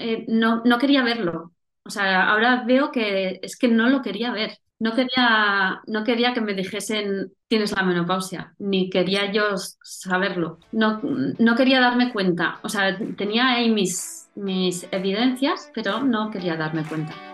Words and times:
eh, 0.00 0.24
no, 0.28 0.62
no 0.64 0.78
quería 0.78 1.02
verlo. 1.02 1.52
O 1.84 1.90
sea, 1.90 2.30
ahora 2.30 2.64
veo 2.66 2.90
que 2.90 3.40
es 3.42 3.56
que 3.56 3.68
no 3.68 3.88
lo 3.88 4.02
quería 4.02 4.32
ver. 4.32 4.58
No 4.80 4.94
quería, 4.94 5.80
no 5.86 6.04
quería 6.04 6.34
que 6.34 6.40
me 6.40 6.54
dijesen 6.54 7.32
tienes 7.46 7.72
la 7.72 7.82
menopausia, 7.84 8.54
ni 8.58 8.90
quería 8.90 9.30
yo 9.32 9.56
saberlo. 9.82 10.58
No, 10.72 11.00
no 11.02 11.54
quería 11.54 11.80
darme 11.80 12.12
cuenta. 12.12 12.58
O 12.62 12.68
sea, 12.68 12.98
tenía 13.16 13.48
ahí 13.48 13.70
mis, 13.70 14.28
mis 14.34 14.86
evidencias, 14.90 15.70
pero 15.74 16.02
no 16.02 16.30
quería 16.30 16.56
darme 16.56 16.84
cuenta. 16.84 17.33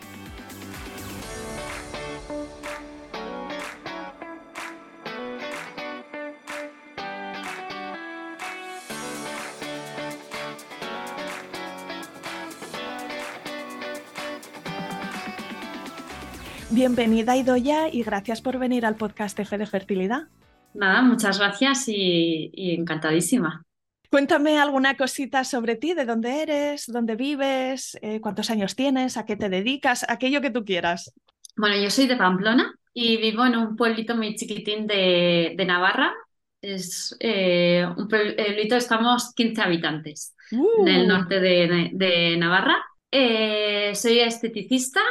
Bienvenida 16.73 17.35
Idoya 17.35 17.89
y 17.91 18.01
gracias 18.01 18.41
por 18.41 18.57
venir 18.57 18.85
al 18.85 18.95
podcast 18.95 19.37
F 19.37 19.57
de 19.57 19.65
Fertilidad. 19.65 20.29
Nada, 20.73 21.01
muchas 21.01 21.37
gracias 21.37 21.83
y, 21.87 22.49
encantadísima. 22.53 23.65
Cuéntame 24.09 24.57
alguna 24.57 24.95
cosita 24.95 25.43
sobre 25.43 25.75
ti, 25.75 25.93
de 25.93 26.05
dónde 26.05 26.41
eres, 26.41 26.85
dónde 26.87 27.17
vives, 27.17 27.99
eh, 28.01 28.21
cuántos 28.21 28.49
años 28.49 28.77
tienes, 28.77 29.17
a 29.17 29.25
qué 29.25 29.35
te 29.35 29.49
dedicas, 29.49 30.05
aquello 30.07 30.39
que 30.39 30.49
tú 30.49 30.63
quieras. 30.63 31.13
Bueno, 31.57 31.75
yo 31.75 31.89
soy 31.89 32.07
de 32.07 32.15
Pamplona 32.15 32.73
y 32.93 33.17
vivo 33.17 33.45
en 33.45 33.57
un 33.57 33.75
pueblito 33.75 34.15
muy 34.15 34.35
chiquitín 34.35 34.87
de, 34.87 35.61
Navarra. 35.67 36.13
Es 36.61 37.17
eh, 37.19 37.85
un 37.97 38.07
pueblito, 38.07 38.77
estamos 38.77 39.33
15 39.33 39.61
habitantes 39.61 40.37
en 40.51 40.87
el 40.87 41.03
uh. 41.03 41.07
norte 41.07 41.41
de, 41.41 42.37
Navarra. 42.37 42.77
Eh, 43.11 43.91
soy 43.93 44.19
esteticista, 44.19 45.01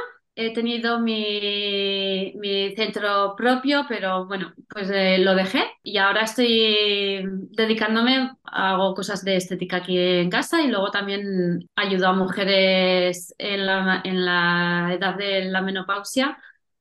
he 0.46 0.50
tenido 0.52 1.00
mi, 1.00 2.32
centro 2.76 3.34
propio, 3.36 3.84
pero 3.88 4.26
bueno, 4.26 4.52
pues 4.68 4.90
eh, 4.90 5.18
lo 5.18 5.34
dejé 5.34 5.64
y 5.82 5.98
ahora 5.98 6.22
estoy 6.22 7.24
dedicándome, 7.50 8.32
hago 8.44 8.94
cosas 8.94 9.24
de 9.24 9.36
estética 9.36 9.76
aquí 9.76 9.98
en 9.98 10.30
casa 10.30 10.62
y 10.62 10.68
luego 10.68 10.90
también 10.90 11.68
ayudo 11.76 12.08
a 12.08 12.12
mujeres 12.12 13.34
en 13.38 13.66
la, 13.66 14.00
en 14.04 14.24
la 14.24 14.90
edad 14.92 15.16
de 15.16 15.44
la 15.44 15.62
menopausia 15.62 16.38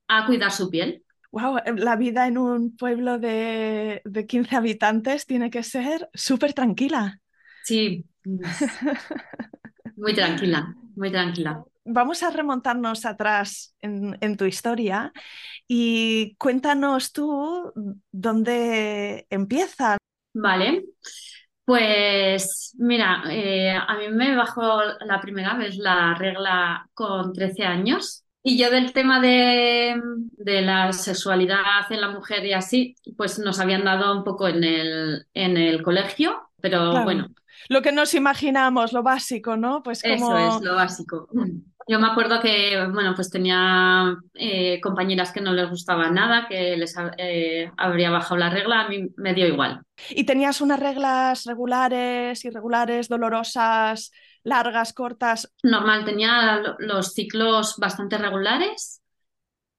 a 0.08 0.26
cuidar 0.26 0.52
su 0.52 0.70
piel. 0.70 1.04
Wow, 1.32 1.58
eh, 1.58 1.74
la 1.76 1.96
vida 1.96 2.28
en 2.28 2.38
un 2.38 2.76
pueblo 2.76 3.20
de, 3.20 4.02
de 4.06 4.26
15 4.26 4.56
habitantes 4.56 5.26
tiene 5.26 5.50
que 5.50 5.64
ser 5.64 6.10
súper 6.14 6.54
tranquila. 6.54 7.20
Sí, 7.64 8.06
muy 9.96 10.14
tranquila, 10.16 10.76
muy 11.00 11.12
tranquila 11.12 11.64
vamos 11.90 12.24
a 12.24 12.30
remontarnos 12.30 13.06
atrás 13.06 13.76
en, 13.82 14.38
tu 14.38 14.46
historia 14.46 15.12
y 15.68 16.36
cuéntanos 16.38 17.12
tú 17.12 17.74
dónde 18.12 19.26
empieza. 19.30 19.98
Vale, 20.34 20.86
pues 21.66 22.76
mira, 22.78 23.24
eh, 23.30 23.72
a 23.72 23.98
mí 23.98 24.10
me 24.10 24.36
bajó 24.36 24.82
la 25.06 25.20
primera 25.20 25.56
vez 25.56 25.78
la 25.78 26.14
regla 26.14 26.88
con 26.94 27.34
13 27.34 27.64
años 27.64 28.24
y 28.44 28.58
yo 28.58 28.70
del 28.70 28.94
tema 28.94 29.20
de, 29.20 30.00
la 30.38 30.94
sexualidad 30.94 31.92
en 31.92 32.02
la 32.02 32.10
mujer 32.10 32.46
y 32.46 32.54
así, 32.54 32.96
pues 33.18 33.40
nos 33.40 33.60
habían 33.60 33.84
dado 33.84 34.16
un 34.16 34.24
poco 34.24 34.48
en 34.48 34.64
el, 34.64 35.26
en 35.34 35.58
el 35.58 35.82
colegio, 35.82 36.50
pero 36.62 37.04
bueno. 37.04 37.28
Lo 37.68 37.82
que 37.82 37.92
nos 37.92 38.14
imaginamos, 38.14 38.94
lo 38.94 39.04
básico, 39.04 39.58
¿no? 39.58 39.84
Pues 39.84 40.04
Eso 40.04 40.38
es, 40.38 40.62
lo 40.62 40.76
básico. 40.76 41.28
Yo 41.88 42.00
me 42.00 42.08
acuerdo 42.08 42.40
que, 42.40 42.86
bueno, 42.94 43.16
pues 43.16 43.32
tenía 43.32 44.16
eh, 44.36 44.80
compañeras 44.80 45.32
que 45.32 45.42
no 45.42 45.54
les 45.54 45.70
gustaba 45.70 46.12
nada, 46.12 46.48
que 46.48 46.78
les 46.78 46.96
eh, 47.18 47.72
habría 47.78 48.12
bajado 48.12 48.38
la 48.38 48.52
regla, 48.52 48.82
a 48.82 48.88
mí 48.88 49.10
me 49.18 49.34
dio 49.34 49.48
igual. 49.48 49.82
¿Y 50.12 50.24
tenías 50.24 50.62
unas 50.62 50.80
reglas 50.80 51.46
regulares, 51.46 52.46
irregulares, 52.46 53.10
dolorosas, 53.10 54.12
largas, 54.44 54.94
cortas? 54.94 55.52
Normal, 55.64 56.06
tenía 56.06 56.62
los 56.78 57.14
ciclos 57.14 57.76
bastante 57.78 58.20
regulares 58.20 58.99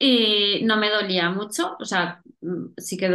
y 0.02 0.62
no 0.64 0.78
me 0.78 0.88
dolía 0.88 1.30
mucho, 1.30 1.76
o 1.78 1.84
sea, 1.84 2.22
mm, 2.40 2.68
sí 2.78 2.96
que 2.96 3.08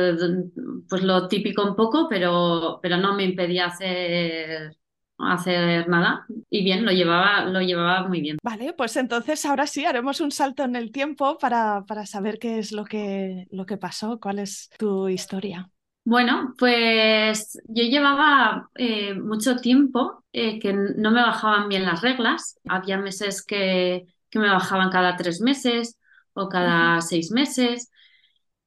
pues 0.88 1.01
lo 1.01 1.28
típico 1.28 1.66
un 1.68 1.75
poco, 1.75 2.07
pero, 2.07 2.79
pero 2.81 2.97
no 2.97 3.16
me 3.16 3.23
impedía 3.25 3.66
hacer 3.66 4.78
hacer 5.18 5.88
nada 5.88 6.25
y 6.50 6.63
bien, 6.63 6.85
lo 6.85 6.91
llevaba, 6.91 7.46
lo 7.46 7.62
llevaba 7.62 8.07
muy 8.07 8.22
bien. 8.22 8.38
Vale, 8.44 8.73
pues 8.73 8.96
entonces 8.97 9.46
ahora 9.46 9.66
sí 9.66 9.85
haremos 9.85 10.22
un 10.22 10.31
salto 10.31 10.63
en 10.63 10.75
el 10.75 10.91
tiempo 10.91 11.38
para, 11.38 11.85
para 11.88 12.06
saber 12.06 12.38
qué 12.38 12.59
es 12.59 12.72
lo 12.72 12.85
que, 12.85 13.47
lo 13.52 13.66
que 13.66 13.78
pasó, 13.78 14.20
cuál 14.20 14.40
es 14.40 14.70
tu 14.78 15.08
historia. 15.08 15.70
Bueno, 16.03 16.53
pues 16.59 17.59
yo 17.67 17.84
llevaba 17.84 18.70
eh, 18.76 19.16
mucho 19.16 19.55
tiempo 19.55 20.23
eh, 20.34 20.59
que 20.59 20.73
no 20.73 21.09
me 21.09 21.22
bajaban 21.22 21.67
bien 21.67 21.84
las 21.84 22.02
reglas. 22.02 22.59
Había 22.67 22.97
meses 22.97 23.43
que, 23.43 24.05
que 24.29 24.40
me 24.40 24.49
bajaban 24.49 24.91
cada 24.91 25.16
tres 25.16 25.41
meses 25.41 25.97
o 26.35 26.49
cada 26.49 27.02
seis 27.02 27.32
meses. 27.32 27.91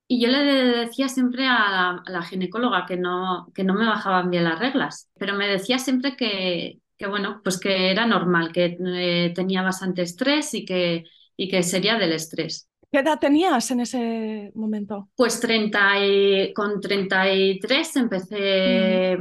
Y 0.08 0.20
yo 0.20 0.28
le 0.28 0.42
decía 0.42 1.08
siempre 1.08 1.46
a 1.46 2.02
la, 2.06 2.22
ginecóloga 2.22 2.86
que 2.86 2.96
no, 2.96 3.48
que 3.54 3.62
no 3.62 3.74
me 3.74 3.86
bajaban 3.86 4.30
bien 4.30 4.44
las 4.44 4.58
reglas, 4.58 5.10
pero 5.18 5.34
me 5.34 5.46
decía 5.46 5.78
siempre 5.78 6.16
que, 6.16 6.80
que 6.96 7.06
bueno, 7.06 7.42
pues 7.44 7.60
que 7.60 7.90
era 7.90 8.06
normal, 8.06 8.50
que 8.52 8.78
eh, 8.80 9.32
tenía 9.34 9.62
bastante 9.62 10.02
estrés 10.02 10.54
y 10.54 10.64
que, 10.64 11.04
y 11.36 11.48
que 11.48 11.62
sería 11.62 11.98
del 11.98 12.12
estrés. 12.12 12.68
¿Qué 12.90 13.00
edad 13.00 13.18
tenías 13.18 13.70
en 13.70 13.80
ese 13.80 14.50
momento? 14.54 15.10
Pues 15.14 15.40
30 15.40 16.06
y, 16.06 16.52
con 16.54 16.80
33 16.80 17.96
empecé, 17.96 19.18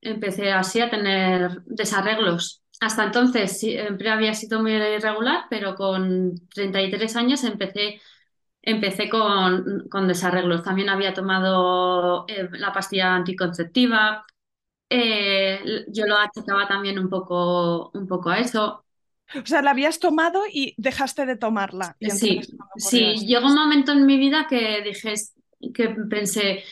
empecé 0.00 0.50
así 0.50 0.80
a 0.80 0.90
tener 0.90 1.62
desarreglos. 1.64 2.63
Hasta 2.80 3.04
entonces 3.04 3.58
siempre 3.58 4.10
había 4.10 4.34
sido 4.34 4.60
muy 4.60 4.72
irregular, 4.72 5.44
pero 5.48 5.74
con 5.74 6.34
33 6.54 7.16
años 7.16 7.44
empecé 7.44 8.00
empecé 8.64 9.08
con, 9.08 9.88
con 9.90 10.08
desarreglos. 10.08 10.62
También 10.62 10.88
había 10.88 11.14
tomado 11.14 12.24
eh, 12.28 12.48
la 12.52 12.72
pastilla 12.72 13.14
anticonceptiva. 13.14 14.24
Eh, 14.88 15.84
yo 15.88 16.06
lo 16.06 16.16
achacaba 16.16 16.66
también 16.66 16.98
un 16.98 17.08
poco, 17.08 17.90
un 17.94 18.06
poco 18.06 18.30
a 18.30 18.38
eso. 18.38 18.84
O 19.42 19.46
sea, 19.46 19.62
la 19.62 19.70
habías 19.72 19.98
tomado 19.98 20.42
y 20.50 20.74
dejaste 20.76 21.26
de 21.26 21.36
tomarla. 21.36 21.96
sí, 22.00 22.40
sí. 22.76 23.14
Llegó 23.26 23.46
un 23.46 23.54
momento 23.54 23.92
en 23.92 24.06
mi 24.06 24.16
vida 24.16 24.46
que 24.48 24.82
dije, 24.82 25.14
que 25.74 25.88
pensé, 26.08 26.62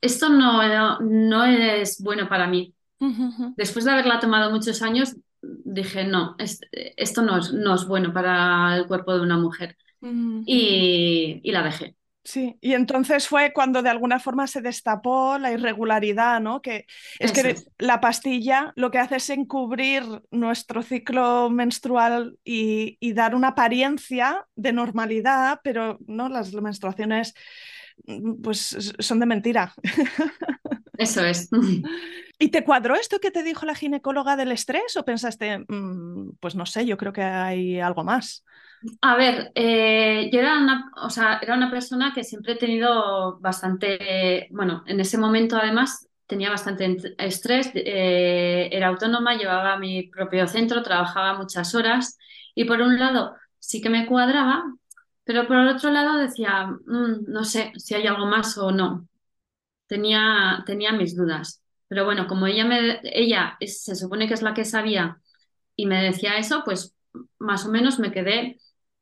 esto 0.00 0.28
no, 0.28 0.98
no 1.00 1.44
es 1.44 2.02
bueno 2.02 2.28
para 2.28 2.46
mí. 2.46 2.74
Después 3.56 3.84
de 3.84 3.92
haberla 3.92 4.20
tomado 4.20 4.50
muchos 4.50 4.82
años, 4.82 5.16
dije, 5.42 6.04
no, 6.04 6.36
esto 6.38 7.22
no 7.22 7.38
es, 7.38 7.52
no 7.52 7.74
es 7.74 7.86
bueno 7.86 8.12
para 8.12 8.76
el 8.76 8.86
cuerpo 8.86 9.14
de 9.14 9.22
una 9.22 9.36
mujer. 9.36 9.76
y, 10.02 11.40
y 11.42 11.52
la 11.52 11.62
dejé. 11.62 11.96
Sí, 12.22 12.58
y 12.60 12.74
entonces 12.74 13.26
fue 13.28 13.52
cuando 13.54 13.82
de 13.82 13.88
alguna 13.88 14.20
forma 14.20 14.46
se 14.46 14.60
destapó 14.60 15.38
la 15.38 15.52
irregularidad, 15.52 16.38
¿no? 16.40 16.60
Que 16.60 16.86
es 17.18 17.32
que 17.32 17.56
la 17.78 18.00
pastilla 18.00 18.72
lo 18.76 18.90
que 18.90 18.98
hace 18.98 19.16
es 19.16 19.30
encubrir 19.30 20.04
nuestro 20.30 20.82
ciclo 20.82 21.48
menstrual 21.48 22.38
y, 22.44 22.98
y, 23.00 23.14
dar 23.14 23.34
una 23.34 23.48
apariencia 23.48 24.46
de 24.54 24.72
normalidad, 24.72 25.60
pero 25.64 25.98
no 26.06 26.28
las 26.28 26.52
menstruaciones 26.52 27.34
mm, 28.06 28.42
pues 28.42 28.94
son 28.98 29.18
de 29.18 29.26
mentira. 29.26 29.74
Eso 31.00 31.24
es. 31.24 31.48
¿Y 32.38 32.50
te 32.50 32.64
cuadró 32.64 32.94
esto 32.94 33.18
que 33.20 33.30
te 33.30 33.42
dijo 33.42 33.66
la 33.66 33.74
ginecóloga 33.74 34.36
del 34.36 34.52
estrés 34.52 34.96
o 34.96 35.04
pensaste, 35.04 35.64
mm, 35.66 36.36
pues 36.40 36.54
no 36.54 36.66
sé, 36.66 36.86
yo 36.86 36.96
creo 36.96 37.12
que 37.12 37.22
hay 37.22 37.80
algo 37.80 38.04
más? 38.04 38.44
A 39.02 39.14
ver, 39.16 39.52
eh, 39.54 40.30
yo 40.32 40.40
era 40.40 40.58
una, 40.58 40.90
o 41.02 41.10
sea, 41.10 41.38
era 41.42 41.54
una 41.54 41.70
persona 41.70 42.12
que 42.14 42.24
siempre 42.24 42.54
he 42.54 42.56
tenido 42.56 43.38
bastante, 43.40 44.48
bueno, 44.50 44.82
en 44.86 45.00
ese 45.00 45.18
momento 45.18 45.56
además 45.56 46.08
tenía 46.26 46.48
bastante 46.48 46.96
estrés, 47.18 47.70
eh, 47.74 48.70
era 48.72 48.88
autónoma, 48.88 49.36
llevaba 49.36 49.76
mi 49.78 50.04
propio 50.04 50.46
centro, 50.46 50.82
trabajaba 50.82 51.36
muchas 51.36 51.74
horas 51.74 52.16
y 52.54 52.64
por 52.64 52.80
un 52.80 52.98
lado 52.98 53.34
sí 53.58 53.82
que 53.82 53.90
me 53.90 54.06
cuadraba, 54.06 54.64
pero 55.24 55.46
por 55.46 55.56
el 55.58 55.68
otro 55.68 55.90
lado 55.90 56.16
decía, 56.16 56.66
mm, 56.66 57.24
no 57.26 57.44
sé 57.44 57.72
si 57.76 57.94
hay 57.94 58.06
algo 58.06 58.24
más 58.24 58.56
o 58.56 58.70
no. 58.72 59.09
Tenía, 59.90 60.62
tenía 60.66 60.92
mis 60.92 61.16
dudas. 61.16 61.62
Pero 61.88 62.04
bueno, 62.04 62.28
como 62.28 62.46
ella, 62.46 62.64
me, 62.64 63.00
ella 63.02 63.58
se 63.60 63.96
supone 63.96 64.28
que 64.28 64.34
es 64.34 64.42
la 64.42 64.54
que 64.54 64.64
sabía 64.64 65.20
y 65.74 65.86
me 65.86 66.02
decía 66.02 66.38
eso, 66.38 66.62
pues 66.64 66.94
más 67.40 67.66
o 67.66 67.70
menos 67.70 67.98
me 67.98 68.12
quedé 68.12 68.58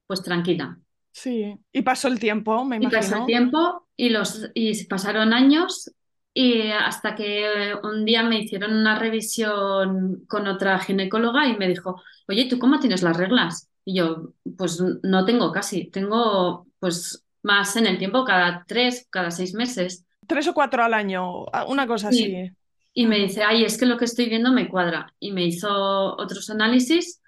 pues 0.07 0.23
tranquila. 0.23 0.79
Sí, 1.13 1.59
y 1.73 1.83
pasó 1.83 2.09
el 2.09 2.19
tiempo, 2.19 2.65
me 2.65 2.77
imagino. 2.77 2.89
Y 2.89 3.01
pasó 3.01 3.17
el 3.17 3.27
tiempo 3.27 3.89
y, 3.97 4.09
los, 4.11 4.51
y 4.55 4.85
pasaron 4.87 5.33
años 5.33 5.93
y 6.33 6.71
hasta 6.71 7.15
que 7.15 7.75
un 7.83 8.05
día 8.05 8.23
me 8.23 8.41
hicieron 8.41 8.73
una 8.73 8.99
revisión 8.99 10.25
con 10.29 10.47
otra 10.47 10.79
ginecóloga 10.79 11.47
y 11.49 11.57
me 11.57 11.69
dijo, 11.69 12.01
oye, 12.29 12.47
¿tú 12.49 12.59
cómo 12.59 12.79
tienes 12.79 13.03
las 13.03 13.17
reglas? 13.17 13.69
Y 13.85 13.97
yo, 13.97 14.33
pues 14.57 14.81
no 15.03 15.25
tengo 15.25 15.51
casi, 15.53 15.91
tengo 15.91 16.67
pues 16.79 17.25
más 17.43 17.75
en 17.77 17.87
el 17.87 17.99
tiempo, 17.99 18.25
cada 18.25 18.65
tres, 18.67 19.07
cada 19.11 19.31
seis 19.31 19.55
meses. 19.55 20.07
Tres 20.29 20.47
o 20.47 20.55
cuatro 20.55 20.85
al 20.85 20.95
año, 20.95 21.47
una 21.67 21.87
cosa 21.87 22.09
así. 22.09 22.53
Y 22.93 23.07
me 23.07 23.19
dice, 23.19 23.43
ay, 23.43 23.65
es 23.65 23.79
que 23.79 23.87
lo 23.87 23.97
que 23.97 24.05
estoy 24.05 24.29
viendo 24.29 24.53
me 24.53 24.69
cuadra. 24.69 25.13
Y 25.19 25.33
me 25.33 25.45
hizo 25.45 25.69
otros 26.17 26.51
análisis 26.51 27.23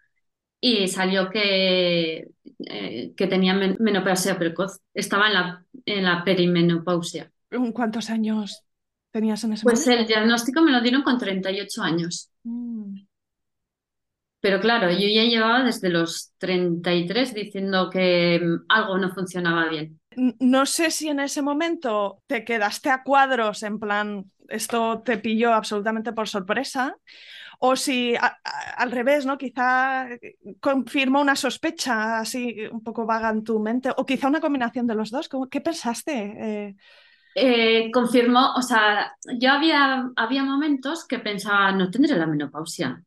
y 0.61 0.87
salió 0.88 1.31
que, 1.31 2.29
eh, 2.58 3.12
que 3.17 3.26
tenía 3.26 3.55
menopausia 3.55 4.38
precoz. 4.38 4.81
Estaba 4.93 5.29
en 5.29 5.35
la, 5.35 5.64
en 5.87 6.05
la 6.05 6.23
perimenopausia. 6.25 7.32
¿Cuántos 7.73 8.11
años 8.11 8.62
tenías 9.11 9.43
en 9.44 9.55
ese 9.55 9.64
pues 9.64 9.87
momento? 9.87 9.91
Pues 9.91 10.00
el 10.00 10.06
diagnóstico 10.06 10.61
me 10.61 10.73
lo 10.73 10.81
dieron 10.82 11.02
con 11.02 11.19
38 11.19 11.82
años. 11.82 12.31
Mm. 12.44 13.00
Pero 14.41 14.61
claro, 14.61 14.91
yo 14.91 15.06
ya 15.08 15.25
llevaba 15.25 15.64
desde 15.64 15.91
los 15.91 16.32
33 16.38 17.35
diciendo 17.35 17.91
que 17.91 18.41
mm, 18.43 18.64
algo 18.69 18.99
no 18.99 19.11
funcionaba 19.11 19.69
bien. 19.69 20.00
No 20.17 20.67
sé 20.67 20.91
si 20.91 21.09
en 21.09 21.21
ese 21.21 21.41
momento 21.41 22.23
te 22.27 22.45
quedaste 22.45 22.91
a 22.91 23.03
cuadros 23.03 23.62
en 23.62 23.79
plan, 23.79 24.31
esto 24.49 25.03
te 25.03 25.19
pilló 25.19 25.53
absolutamente 25.53 26.12
por 26.12 26.29
sorpresa, 26.29 26.97
o 27.61 27.77
si 27.77 28.15
al 28.77 28.91
revés, 28.91 29.27
¿no? 29.27 29.39
Quizá 29.39 30.09
confirmó 30.61 31.21
una 31.21 31.37
sospecha 31.37 32.19
así 32.19 32.57
un 32.73 32.83
poco 32.83 33.07
vaga 33.07 33.31
en 33.31 33.45
tu 33.45 33.61
mente, 33.61 33.91
o 33.97 34.05
quizá 34.05 34.29
una 34.29 34.41
combinación 34.41 34.87
de 34.87 34.95
los 34.95 35.11
dos. 35.11 35.29
¿Qué 35.51 35.61
pensaste? 35.61 36.12
Eh, 36.15 36.77
eh, 37.37 37.91
confirmó, 37.93 38.55
o 38.55 38.62
sea, 38.62 39.15
yo 39.39 39.53
había, 39.53 40.11
había 40.17 40.43
momentos 40.43 41.07
que 41.07 41.21
pensaba, 41.21 41.71
no 41.73 41.91
tendré 41.91 42.17
la 42.17 42.27
menopausia 42.27 43.05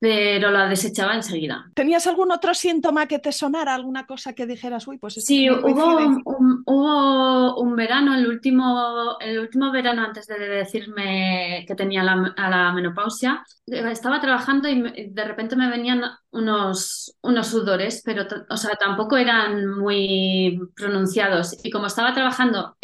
pero 0.00 0.50
la 0.50 0.66
desechaba 0.66 1.14
enseguida. 1.14 1.66
¿Tenías 1.74 2.06
algún 2.06 2.32
otro 2.32 2.54
síntoma 2.54 3.06
que 3.06 3.18
te 3.18 3.32
sonara, 3.32 3.74
alguna 3.74 4.06
cosa 4.06 4.32
que 4.32 4.46
dijeras, 4.46 4.88
uy, 4.88 4.96
pues 4.96 5.14
Sí, 5.14 5.48
hubo 5.50 5.98
un, 5.98 6.62
hubo 6.64 7.60
un 7.60 7.76
verano, 7.76 8.14
el 8.14 8.26
último, 8.26 9.18
el 9.20 9.38
último 9.38 9.70
verano 9.70 10.02
antes 10.02 10.26
de 10.26 10.38
decirme 10.38 11.66
que 11.68 11.74
tenía 11.74 12.02
la, 12.02 12.32
la 12.36 12.72
menopausia, 12.72 13.44
estaba 13.66 14.20
trabajando 14.20 14.70
y 14.70 15.10
de 15.10 15.24
repente 15.24 15.54
me 15.54 15.68
venían 15.68 16.02
unos, 16.30 17.14
unos 17.20 17.46
sudores, 17.48 18.02
pero 18.02 18.24
o 18.48 18.56
sea, 18.56 18.76
tampoco 18.76 19.18
eran 19.18 19.66
muy 19.66 20.58
pronunciados. 20.74 21.58
Y 21.62 21.70
como 21.70 21.86
estaba 21.86 22.14
trabajando, 22.14 22.76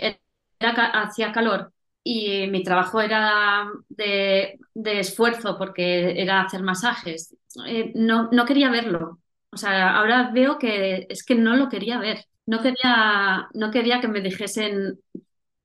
hacía 0.61 1.33
calor 1.33 1.73
y 2.09 2.47
mi 2.49 2.63
trabajo 2.63 3.01
era 3.01 3.69
de, 3.89 4.61
esfuerzo 4.85 5.59
porque 5.59 6.21
era 6.23 6.43
hacer 6.43 6.63
masajes. 6.63 7.37
Eh, 7.67 7.93
no, 7.97 8.29
no 8.31 8.45
quería 8.45 8.71
verlo. 8.71 9.21
O 9.51 9.57
sea, 9.57 9.97
ahora 9.97 10.31
veo 10.33 10.57
que 10.59 11.07
es 11.09 11.25
que 11.25 11.35
no 11.35 11.57
lo 11.57 11.69
quería 11.69 11.99
ver. 11.99 12.25
No 12.47 12.63
quería, 12.63 13.49
no 13.55 13.71
quería 13.73 14.01
que 14.01 14.09
me 14.09 14.21
dijesen 14.21 15.01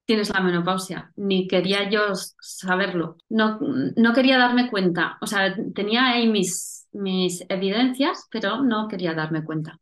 tienes 0.05 0.29
la 0.33 0.41
menopausia, 0.41 1.11
ni 1.15 1.47
quería 1.47 1.89
yo 1.89 2.13
saberlo. 2.41 3.17
No, 3.29 3.59
no 3.95 4.13
quería 4.13 4.37
darme 4.39 4.69
cuenta. 4.69 5.17
O 5.21 5.27
sea, 5.27 5.55
tenía 5.75 6.07
ahí 6.07 6.27
mis, 6.27 6.87
mis 6.91 7.45
evidencias, 7.49 8.27
pero 8.31 8.63
no 8.63 8.87
quería 8.87 9.13
darme 9.13 9.43
cuenta. 9.43 9.80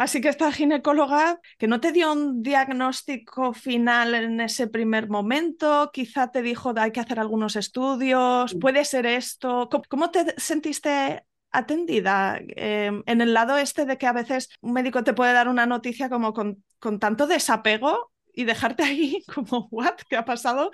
Así 0.00 0.22
que 0.22 0.30
esta 0.30 0.50
ginecóloga 0.50 1.40
que 1.58 1.66
no 1.66 1.78
te 1.78 1.92
dio 1.92 2.10
un 2.10 2.42
diagnóstico 2.42 3.52
final 3.52 4.14
en 4.14 4.40
ese 4.40 4.66
primer 4.66 5.10
momento, 5.10 5.90
quizá 5.92 6.30
te 6.30 6.40
dijo 6.40 6.72
hay 6.74 6.90
que 6.90 7.00
hacer 7.00 7.20
algunos 7.20 7.54
estudios, 7.54 8.56
puede 8.58 8.86
ser 8.86 9.04
esto. 9.04 9.68
¿Cómo, 9.90 10.10
te 10.10 10.34
sentiste 10.40 11.22
atendida 11.50 12.40
em, 12.56 13.02
en 13.04 13.20
el 13.20 13.34
lado 13.34 13.58
este 13.58 13.84
de 13.84 13.98
que 13.98 14.06
a 14.06 14.14
veces 14.14 14.48
un 14.62 14.72
médico 14.72 15.04
te 15.04 15.12
puede 15.12 15.34
dar 15.34 15.48
una 15.48 15.66
noticia 15.66 16.08
como 16.08 16.32
con, 16.32 16.64
con 16.78 16.98
tanto 16.98 17.26
desapego 17.26 18.10
y 18.32 18.44
dejarte 18.44 18.84
ahí 18.84 19.22
como, 19.34 19.68
¿what? 19.70 19.98
¿Qué 20.08 20.16
ha 20.16 20.24
pasado? 20.24 20.70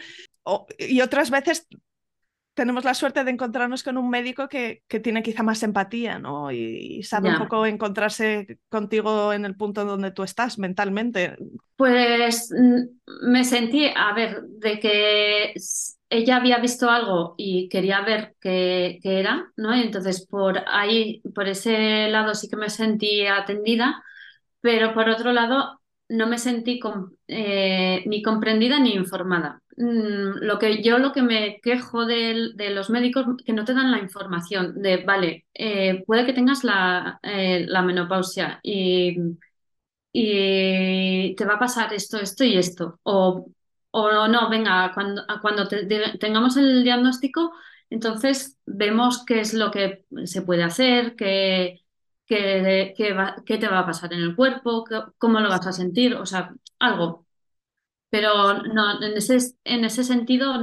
y 0.78 1.00
otras 1.00 1.30
veces 1.30 1.66
tenemos 2.56 2.84
la 2.84 2.94
suerte 2.94 3.22
de 3.22 3.30
encontrarnos 3.30 3.82
con 3.82 3.98
un 3.98 4.08
médico 4.08 4.48
que, 4.48 4.82
que 4.88 4.98
tiene 4.98 5.22
quizá 5.22 5.42
más 5.42 5.62
empatía, 5.62 6.18
¿no? 6.18 6.50
Y, 6.50 7.02
sabe 7.02 7.28
un 7.28 7.36
poco 7.36 7.66
encontrarse 7.66 8.58
contigo 8.70 9.34
en 9.34 9.44
el 9.44 9.56
punto 9.56 9.84
donde 9.84 10.10
tú 10.10 10.22
estás 10.22 10.58
mentalmente. 10.58 11.36
Pues 11.76 12.50
mm, 12.50 13.28
me 13.30 13.44
sentí, 13.44 13.90
a 13.94 14.14
ver, 14.14 14.40
de 14.42 14.80
que 14.80 15.52
ella 16.08 16.36
había 16.36 16.58
visto 16.58 16.88
algo 16.88 17.34
y 17.36 17.68
quería 17.68 18.00
ver 18.00 18.34
qué, 18.40 19.00
qué 19.02 19.20
era, 19.20 19.52
¿no? 19.56 19.76
Y 19.76 19.82
entonces 19.82 20.26
por 20.26 20.64
ahí, 20.66 21.20
por 21.34 21.48
ese 21.48 22.08
lado 22.08 22.34
sí 22.34 22.48
que 22.48 22.56
me 22.56 22.70
sentí 22.70 23.26
atendida, 23.26 24.02
pero 24.62 24.94
por 24.94 25.10
otro 25.10 25.34
lado 25.34 25.78
no 26.08 26.26
me 26.26 26.38
sentí 26.38 26.80
eh, 27.28 28.02
ni 28.06 28.22
comprendida 28.22 28.78
ni 28.80 28.94
informada. 28.94 29.62
Mm, 29.76 30.38
lo 30.40 30.58
que 30.58 30.82
yo 30.82 30.98
lo 30.98 31.12
que 31.12 31.22
me 31.22 31.60
quejo 31.62 32.06
de, 32.06 32.52
los 32.70 32.90
médicos 32.90 33.26
que 33.44 33.52
no 33.52 33.64
te 33.64 33.74
dan 33.74 33.90
la 33.90 33.98
información 33.98 34.80
de, 34.82 34.98
vale, 35.04 35.46
eh, 35.54 36.02
puede 36.06 36.24
que 36.26 36.32
tengas 36.32 36.64
la, 36.64 37.18
eh, 37.22 37.66
menopausia 37.84 38.60
y, 38.62 39.16
y, 40.12 41.34
te 41.36 41.44
va 41.44 41.54
a 41.54 41.58
pasar 41.58 41.92
esto, 41.92 42.18
esto 42.18 42.44
y 42.44 42.56
esto. 42.56 43.00
O, 43.02 43.46
o 43.90 44.28
no, 44.28 44.48
venga, 44.50 44.92
cuando, 44.94 45.22
cuando 45.42 45.68
tengamos 46.18 46.56
el 46.56 46.84
diagnóstico, 46.84 47.52
entonces 47.90 48.58
vemos 48.66 49.24
qué 49.24 49.40
es 49.40 49.54
lo 49.54 49.70
que 49.70 50.04
se 50.24 50.42
puede 50.42 50.62
hacer, 50.64 51.16
qué 51.16 51.85
qué, 52.26 52.94
qué, 52.96 53.58
te 53.58 53.68
va 53.68 53.80
a 53.80 53.86
pasar 53.86 54.12
en 54.12 54.20
el 54.20 54.36
cuerpo, 54.36 54.84
cómo 55.18 55.40
lo 55.40 55.48
vas 55.48 55.66
a 55.66 55.72
sentir, 55.72 56.14
o 56.14 56.26
sea, 56.26 56.54
algo. 56.78 57.26
Pero 58.10 58.62
no, 58.64 59.02
en, 59.02 59.16
ese, 59.16 59.38
en 59.64 59.84
ese 59.84 60.04
sentido 60.04 60.54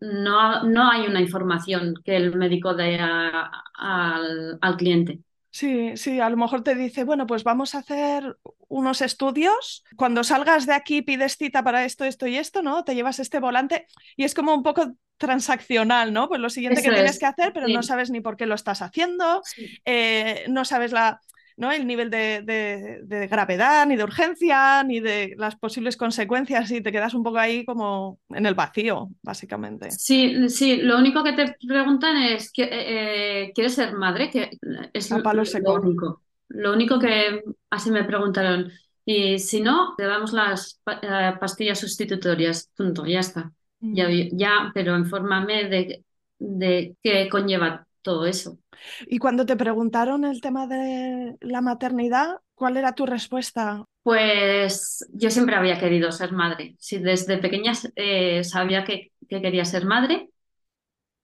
no, 0.00 0.64
no 0.64 0.90
hay 0.90 1.06
una 1.06 1.20
información 1.20 1.94
que 2.04 2.16
el 2.16 2.36
médico 2.36 2.74
dé 2.74 2.98
al, 3.00 4.58
al 4.60 4.76
cliente. 4.76 5.20
Sí, 5.52 5.98
sí, 5.98 6.18
a 6.18 6.30
lo 6.30 6.38
mejor 6.38 6.64
te 6.64 6.74
dice, 6.74 7.04
bueno, 7.04 7.26
pues 7.26 7.44
vamos 7.44 7.74
a 7.74 7.80
hacer 7.80 8.38
unos 8.68 9.02
estudios. 9.02 9.84
Cuando 9.96 10.24
salgas 10.24 10.64
de 10.64 10.72
aquí 10.72 11.02
pides 11.02 11.36
cita 11.36 11.62
para 11.62 11.84
esto, 11.84 12.06
esto 12.06 12.26
y 12.26 12.38
esto, 12.38 12.62
¿no? 12.62 12.84
Te 12.84 12.94
llevas 12.94 13.18
este 13.18 13.38
volante 13.38 13.86
y 14.16 14.24
es 14.24 14.34
como 14.34 14.54
un 14.54 14.62
poco 14.62 14.96
transaccional, 15.18 16.14
¿no? 16.14 16.26
Pues 16.28 16.40
lo 16.40 16.48
siguiente 16.48 16.80
que 16.80 16.90
tienes 16.90 17.18
que 17.18 17.26
hacer, 17.26 17.52
pero 17.52 17.68
no 17.68 17.82
sabes 17.82 18.10
ni 18.10 18.20
por 18.20 18.38
qué 18.38 18.46
lo 18.46 18.54
estás 18.54 18.80
haciendo, 18.80 19.42
eh, 19.84 20.46
no 20.48 20.64
sabes 20.64 20.90
la, 20.90 21.20
¿no? 21.56 21.70
el 21.72 21.86
nivel 21.86 22.10
de, 22.10 23.26
gravedad, 23.30 23.86
ni 23.86 23.96
de 23.96 24.04
urgencia, 24.04 24.82
ni 24.84 25.00
de 25.00 25.34
las 25.36 25.56
posibles 25.56 25.96
consecuencias 25.96 26.70
y 26.70 26.80
te 26.80 26.92
quedas 26.92 27.14
un 27.14 27.22
poco 27.22 27.38
ahí 27.38 27.64
como 27.64 28.18
en 28.30 28.46
el 28.46 28.54
vacío, 28.54 29.10
básicamente. 29.22 29.90
Sí, 29.90 30.48
sí, 30.48 30.78
lo 30.78 30.98
único 30.98 31.22
que 31.22 31.32
te 31.32 31.56
preguntan 31.66 32.16
es, 32.16 32.52
eh, 32.56 32.68
eh, 32.70 33.52
¿quieres 33.54 33.74
ser 33.74 33.94
madre? 33.94 34.30
Que 34.30 34.50
es 34.92 35.10
lo, 35.10 35.74
único. 35.74 36.22
Lo 36.48 36.72
único 36.72 36.98
que 36.98 37.42
así 37.70 37.90
me 37.90 38.04
preguntaron. 38.04 38.70
Y 39.04 39.38
si 39.38 39.60
no, 39.60 39.94
te 39.96 40.04
damos 40.04 40.32
las 40.32 40.80
eh, 41.02 41.32
pastillas 41.40 41.80
sustitutorias, 41.80 42.70
punto, 42.76 43.04
ya 43.06 43.20
está. 43.20 43.52
Ya, 43.80 44.08
mm. 44.08 44.36
ya, 44.36 44.70
pero 44.72 44.96
infórmame 44.96 45.68
de, 45.68 46.04
de 46.38 46.96
qué 47.02 47.28
conlleva 47.28 47.86
todo 48.02 48.26
eso. 48.26 48.58
Y 49.06 49.18
cuando 49.18 49.46
te 49.46 49.56
preguntaron 49.56 50.24
el 50.24 50.40
tema 50.40 50.66
de 50.66 51.36
la 51.40 51.60
maternidad, 51.60 52.40
¿cuál 52.54 52.76
era 52.76 52.94
tu 52.94 53.06
respuesta? 53.06 53.84
Pues 54.02 55.06
yo 55.12 55.30
siempre 55.30 55.56
había 55.56 55.78
querido 55.78 56.10
ser 56.10 56.32
madre. 56.32 56.74
Si 56.78 56.98
desde 56.98 57.38
pequeña 57.38 57.72
eh, 57.96 58.42
sabía 58.44 58.84
que, 58.84 59.12
quería 59.28 59.64
ser 59.64 59.86
madre. 59.86 60.28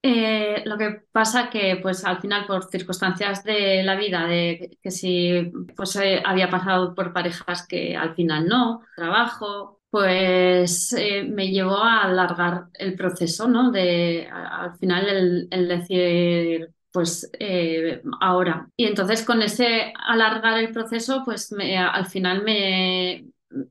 Eh, 0.00 0.62
lo 0.64 0.78
que 0.78 1.02
pasa 1.10 1.50
que 1.50 1.76
pues 1.82 2.04
al 2.04 2.20
final 2.20 2.46
por 2.46 2.64
circunstancias 2.70 3.42
de 3.42 3.82
la 3.82 3.96
vida, 3.96 4.26
de 4.26 4.78
que 4.80 4.90
si 4.92 5.50
pues 5.76 5.96
eh, 5.96 6.22
había 6.24 6.48
pasado 6.48 6.94
por 6.94 7.12
parejas 7.12 7.66
que 7.66 7.96
al 7.96 8.14
final 8.14 8.46
no, 8.46 8.82
trabajo, 8.96 9.80
pues 9.90 10.94
me 11.28 11.50
llevó 11.50 11.78
a 11.78 12.04
alargar 12.04 12.66
el 12.74 12.94
proceso, 12.94 13.48
¿no? 13.48 13.72
De 13.72 14.28
al 14.30 14.76
final 14.78 15.48
el 15.50 15.68
decir 15.68 16.72
pues 16.92 17.30
eh, 17.38 18.02
ahora. 18.20 18.68
Y 18.76 18.86
entonces 18.86 19.24
con 19.24 19.42
ese 19.42 19.92
alargar 20.06 20.58
el 20.58 20.72
proceso, 20.72 21.22
pues 21.24 21.52
al 21.52 22.06
final 22.06 22.42
me, 22.42 23.26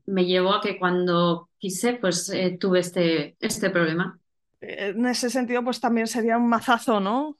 me 0.06 0.24
llevó 0.24 0.54
a 0.54 0.60
que 0.60 0.78
cuando 0.78 1.48
quise, 1.58 1.94
pues 1.94 2.28
eh, 2.30 2.56
tuve 2.58 2.80
este, 2.80 3.36
este 3.40 3.70
problema. 3.70 4.18
En 4.60 5.06
ese 5.06 5.30
sentido, 5.30 5.62
pues 5.62 5.80
también 5.80 6.06
sería 6.06 6.36
un 6.36 6.48
mazazo, 6.48 7.00
¿no? 7.00 7.36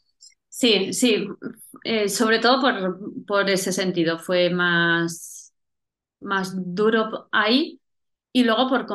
Sí, 0.48 0.92
sí, 0.92 1.28
eh, 1.84 2.08
sobre 2.08 2.38
todo 2.38 2.60
por, 2.60 3.24
por, 3.26 3.50
ese 3.50 3.72
sentido, 3.72 4.18
fue 4.18 4.50
más, 4.50 5.52
más 6.20 6.54
duro 6.56 7.28
ahí 7.32 7.80
y 8.32 8.44
luego 8.44 8.68
por 8.68 8.86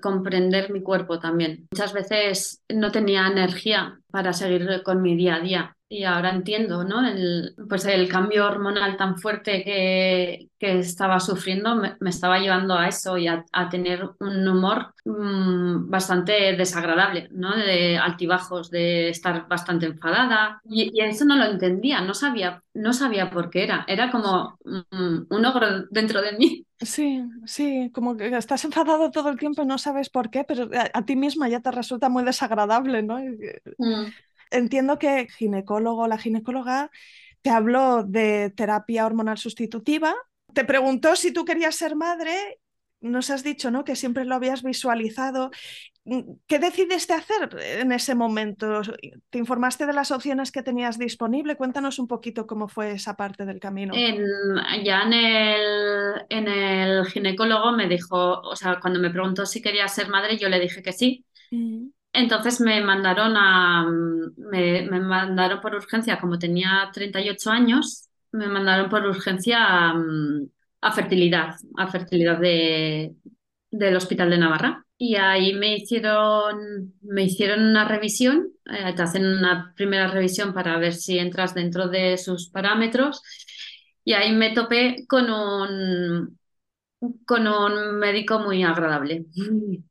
comprender 0.00 0.72
mi 0.72 0.82
cuerpo 0.82 1.18
también. 1.18 1.68
Muchas 1.72 1.92
veces 1.92 2.62
no 2.68 2.90
tenía 2.90 3.26
energía 3.26 4.00
para 4.10 4.32
seguir 4.32 4.82
con 4.82 5.02
mi 5.02 5.16
día 5.16 5.36
a 5.36 5.40
día 5.40 5.76
y 5.94 6.04
ahora 6.04 6.30
entiendo, 6.30 6.82
¿no? 6.82 7.06
El, 7.06 7.54
pues 7.68 7.84
el 7.86 8.08
cambio 8.08 8.46
hormonal 8.46 8.96
tan 8.96 9.16
fuerte 9.16 9.62
que, 9.62 10.48
que 10.58 10.80
estaba 10.80 11.20
sufriendo 11.20 11.76
me, 11.76 11.96
estaba 12.08 12.40
llevando 12.40 12.74
a 12.74 12.88
eso 12.88 13.16
y 13.16 13.28
a, 13.28 13.44
tener 13.70 14.10
un 14.18 14.48
humor 14.48 14.94
mm, 15.04 15.88
bastante 15.88 16.56
desagradable, 16.56 17.28
¿no? 17.30 17.54
De 17.54 17.96
altibajos, 17.96 18.70
de 18.70 19.08
estar 19.08 19.46
bastante 19.46 19.86
enfadada. 19.86 20.60
Y, 20.64 21.00
eso 21.00 21.24
no 21.24 21.36
lo 21.36 21.44
entendía, 21.44 22.00
no 22.00 22.14
sabía, 22.14 22.60
no 22.74 22.92
sabía 22.92 23.30
por 23.30 23.50
qué 23.50 23.62
era. 23.62 23.84
Era 23.86 24.10
como 24.10 24.58
mm, 24.64 25.26
un 25.30 25.44
ogro 25.44 25.84
dentro 25.90 26.22
de 26.22 26.32
mí. 26.32 26.66
Sí, 26.80 27.22
sí, 27.46 27.90
como 27.94 28.16
que 28.16 28.36
estás 28.36 28.64
enfadado 28.64 29.12
todo 29.12 29.28
el 29.28 29.38
tiempo 29.38 29.62
y 29.62 29.66
no 29.66 29.78
sabes 29.78 30.10
por 30.10 30.28
qué, 30.28 30.42
pero 30.42 30.68
a, 30.92 31.02
ti 31.02 31.14
misma 31.14 31.48
ya 31.48 31.60
te 31.60 31.70
resulta 31.70 32.08
muy 32.08 32.24
desagradable, 32.24 33.02
¿no? 33.02 33.18
Mm 33.78 34.06
entiendo 34.54 34.98
que 34.98 35.28
ginecólogo, 35.28 36.06
la 36.08 36.18
ginecóloga 36.18 36.90
te 37.42 37.50
habló 37.50 38.04
de 38.04 38.50
terapia 38.56 39.04
hormonal 39.04 39.38
sustitutiva, 39.38 40.14
te 40.54 40.64
preguntó 40.64 41.16
si 41.16 41.32
tú 41.32 41.44
querías 41.44 41.76
ser 41.76 41.96
madre, 41.96 42.60
nos 43.00 43.28
has 43.28 43.44
dicho, 43.44 43.70
¿no? 43.70 43.84
Que 43.84 43.96
siempre 43.96 44.24
lo 44.24 44.34
habías 44.34 44.62
visualizado. 44.62 45.50
¿Qué 46.46 46.58
decidiste 46.58 47.12
hacer 47.12 47.50
en 47.78 47.92
ese 47.92 48.14
momento? 48.14 48.82
¿Te 49.30 49.38
informaste 49.38 49.86
de 49.86 49.92
las 49.92 50.10
opciones 50.10 50.52
que 50.52 50.62
tenías 50.62 50.98
disponible? 50.98 51.56
Cuéntanos 51.56 51.98
un 51.98 52.08
poquito 52.08 52.46
cómo 52.46 52.68
fue 52.68 52.92
esa 52.92 53.14
parte 53.16 53.44
del 53.44 53.60
camino. 53.60 53.94
ya 54.84 55.02
en 55.02 55.12
el, 55.12 56.26
en 56.28 56.48
el 56.48 57.06
ginecólogo 57.06 57.72
me 57.72 57.88
dijo, 57.88 58.40
o 58.40 58.56
sea, 58.56 58.80
cuando 58.80 59.00
me 59.00 59.10
preguntó 59.10 59.44
si 59.44 59.60
quería 59.60 59.88
ser 59.88 60.08
madre, 60.08 60.38
yo 60.38 60.48
le 60.48 60.60
dije 60.60 60.82
que 60.82 60.92
sí. 60.92 61.24
Entonces 62.14 62.60
me 62.60 62.80
mandaron 62.80 63.36
a 63.36 63.86
me, 64.36 64.88
mandaron 65.00 65.60
por 65.60 65.74
urgencia, 65.74 66.20
como 66.20 66.38
tenía 66.38 66.88
38 66.92 67.50
años, 67.50 68.08
me 68.32 68.46
mandaron 68.46 68.88
por 68.88 69.04
urgencia 69.04 69.90
a, 70.80 70.92
fertilidad, 70.92 71.56
a 71.76 71.88
fertilidad 71.88 72.38
de, 72.38 73.14
del 73.70 73.96
Hospital 73.96 74.30
de 74.30 74.38
Navarra. 74.38 74.86
Y 74.96 75.16
ahí 75.16 75.54
me 75.54 75.76
hicieron, 75.76 76.94
me 77.02 77.24
hicieron 77.24 77.64
una 77.64 77.84
revisión, 77.84 78.48
eh, 78.66 78.92
te 78.94 79.02
hacen 79.02 79.26
una 79.26 79.72
primera 79.76 80.06
revisión 80.08 80.54
para 80.54 80.78
ver 80.78 80.94
si 80.94 81.18
entras 81.18 81.52
dentro 81.52 81.88
de 81.88 82.16
sus 82.16 82.48
parámetros. 82.48 83.22
Y 84.04 84.12
ahí 84.12 84.32
me 84.32 84.54
topé 84.54 85.04
con 85.08 85.30
un, 85.30 86.38
con 87.26 87.46
un 87.46 87.98
médico 87.98 88.38
muy 88.38 88.62
agradable. 88.62 89.26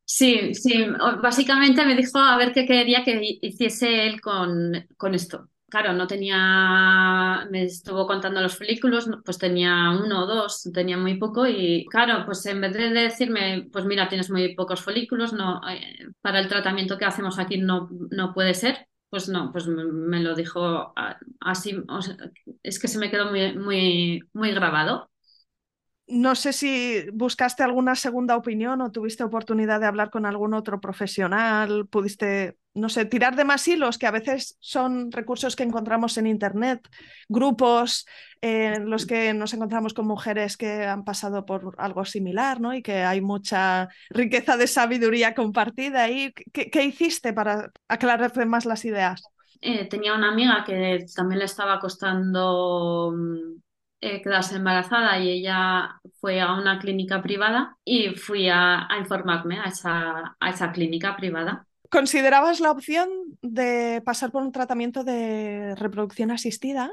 Sí, 0.06 0.54
sí, 0.54 0.86
básicamente 1.22 1.86
me 1.86 1.96
dijo 1.96 2.20
a 2.20 2.38
ver 2.38 2.54
qué 2.54 2.66
quería 2.66 3.04
que 3.04 3.40
hiciese 3.42 4.08
él 4.08 4.22
con, 4.22 4.88
con 4.98 5.16
esto. 5.16 5.50
Claro, 5.74 5.94
no 5.94 6.06
tenía, 6.06 7.48
me 7.50 7.64
estuvo 7.64 8.06
contando 8.06 8.40
los 8.42 8.56
folículos, 8.56 9.10
pues 9.26 9.40
tenía 9.40 9.90
uno 9.90 10.24
o 10.24 10.28
dos, 10.28 10.70
tenía 10.72 10.98
muy 10.98 11.18
poco 11.18 11.48
y 11.48 11.88
claro, 11.90 12.26
pues 12.28 12.46
en 12.46 12.62
vez 12.62 12.74
de 12.74 12.90
decirme, 12.90 13.70
pues 13.72 13.84
mira, 13.86 14.08
tienes 14.08 14.30
muy 14.30 14.54
pocos 14.54 14.82
folículos, 14.82 15.34
no, 15.34 15.62
eh, 15.68 16.10
para 16.22 16.40
el 16.40 16.48
tratamiento 16.48 16.96
que 17.00 17.06
hacemos 17.06 17.40
aquí 17.40 17.58
no, 17.58 17.90
no 18.12 18.36
puede 18.36 18.54
ser, 18.54 18.88
pues 19.10 19.30
no, 19.30 19.52
pues 19.52 19.68
me, 19.68 20.20
lo 20.20 20.36
dijo 20.36 20.94
así, 21.40 21.76
es 22.62 22.80
que 22.80 22.88
se 22.88 23.00
me 23.00 23.10
quedó 23.10 23.32
muy, 23.32 23.56
muy, 23.58 24.22
muy 24.34 24.52
grabado. 24.52 25.10
No 26.08 26.36
sé 26.36 26.52
si 26.52 27.06
buscaste 27.14 27.64
alguna 27.64 27.96
segunda 27.96 28.36
opinión 28.36 28.82
o 28.82 28.92
tuviste 28.92 29.24
oportunidad 29.24 29.80
de 29.80 29.86
hablar 29.86 30.10
con 30.10 30.26
algún 30.26 30.54
otro 30.54 30.82
profesional, 30.82 31.88
pudiste, 31.88 32.58
no 32.74 32.90
sé, 32.90 33.06
tirar 33.06 33.38
de 33.38 33.46
más 33.46 33.66
hilos, 33.70 33.98
que 33.98 34.06
a 34.06 34.12
veces 34.12 34.58
son 34.60 35.14
recursos 35.14 35.56
que 35.56 35.64
encontramos 35.64 36.18
en 36.18 36.28
Internet, 36.28 36.90
grupos 37.30 38.06
en 38.42 38.90
los 38.90 39.06
que 39.06 39.34
nos 39.34 39.54
encontramos 39.54 39.94
con 39.94 40.06
mujeres 40.06 40.58
que 40.58 40.84
han 40.84 41.06
pasado 41.06 41.46
por 41.46 41.74
algo 41.78 42.04
similar, 42.04 42.60
¿no? 42.60 42.74
Y 42.74 42.82
que 42.82 43.04
hay 43.04 43.22
mucha 43.22 43.88
riqueza 44.10 44.58
de 44.58 44.68
sabiduría 44.68 45.34
compartida 45.34 46.04
ahí. 46.04 46.34
¿Qué, 46.52 46.84
hiciste 46.84 47.32
para 47.32 47.72
aclararte 47.88 48.46
más 48.46 48.66
las 48.66 48.84
ideas? 48.84 49.24
Eh, 49.62 49.86
tenía 49.86 50.14
una 50.14 50.34
amiga 50.34 50.66
que 50.66 51.06
también 51.16 51.40
le 51.40 51.46
estaba 51.46 51.80
costando 51.80 53.14
mm, 53.16 53.63
eh, 54.06 54.22
quedarse 54.22 54.58
embarazada 54.58 55.18
y 55.18 55.30
ella 55.30 55.98
fue 56.20 56.42
a 56.42 56.56
una 56.56 56.78
clínica 56.78 57.22
privada 57.22 57.78
y 57.86 58.10
fui 58.10 58.50
a, 58.50 58.86
informarme 59.00 59.62
a 59.62 59.70
esa, 59.70 60.36
a 60.38 60.50
esa 60.50 60.74
clínica 60.74 61.16
privada. 61.16 61.66
¿Considerabas 61.90 62.60
la 62.60 62.72
opción 62.72 63.08
de 63.42 64.02
pasar 64.04 64.30
por 64.30 64.44
un 64.44 64.52
tratamiento 64.52 65.06
de 65.06 65.74
reproducción 65.76 66.32
asistida? 66.32 66.92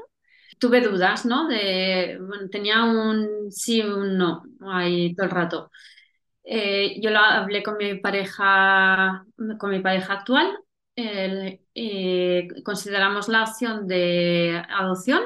Tuve 0.57 0.79
dudas, 0.79 1.25
¿no? 1.25 1.49
De, 1.49 2.17
tenía 2.49 2.85
un 2.85 3.51
sí 3.51 3.81
o 3.81 3.97
un 3.97 4.17
no 4.17 4.43
ahí 4.61 5.13
todo 5.13 5.25
el 5.25 5.31
rato. 5.33 5.69
Eh, 6.45 6.97
yo 7.01 7.09
lo 7.09 7.19
hablé 7.19 7.61
con 7.61 7.75
mi 7.75 7.95
pareja, 7.95 9.25
con 9.59 9.69
mi 9.69 9.81
pareja 9.81 10.13
actual. 10.13 10.57
Eh, 10.95 12.47
consideramos 12.63 13.27
la 13.27 13.43
opción 13.43 13.85
de 13.85 14.63
adopción 14.69 15.23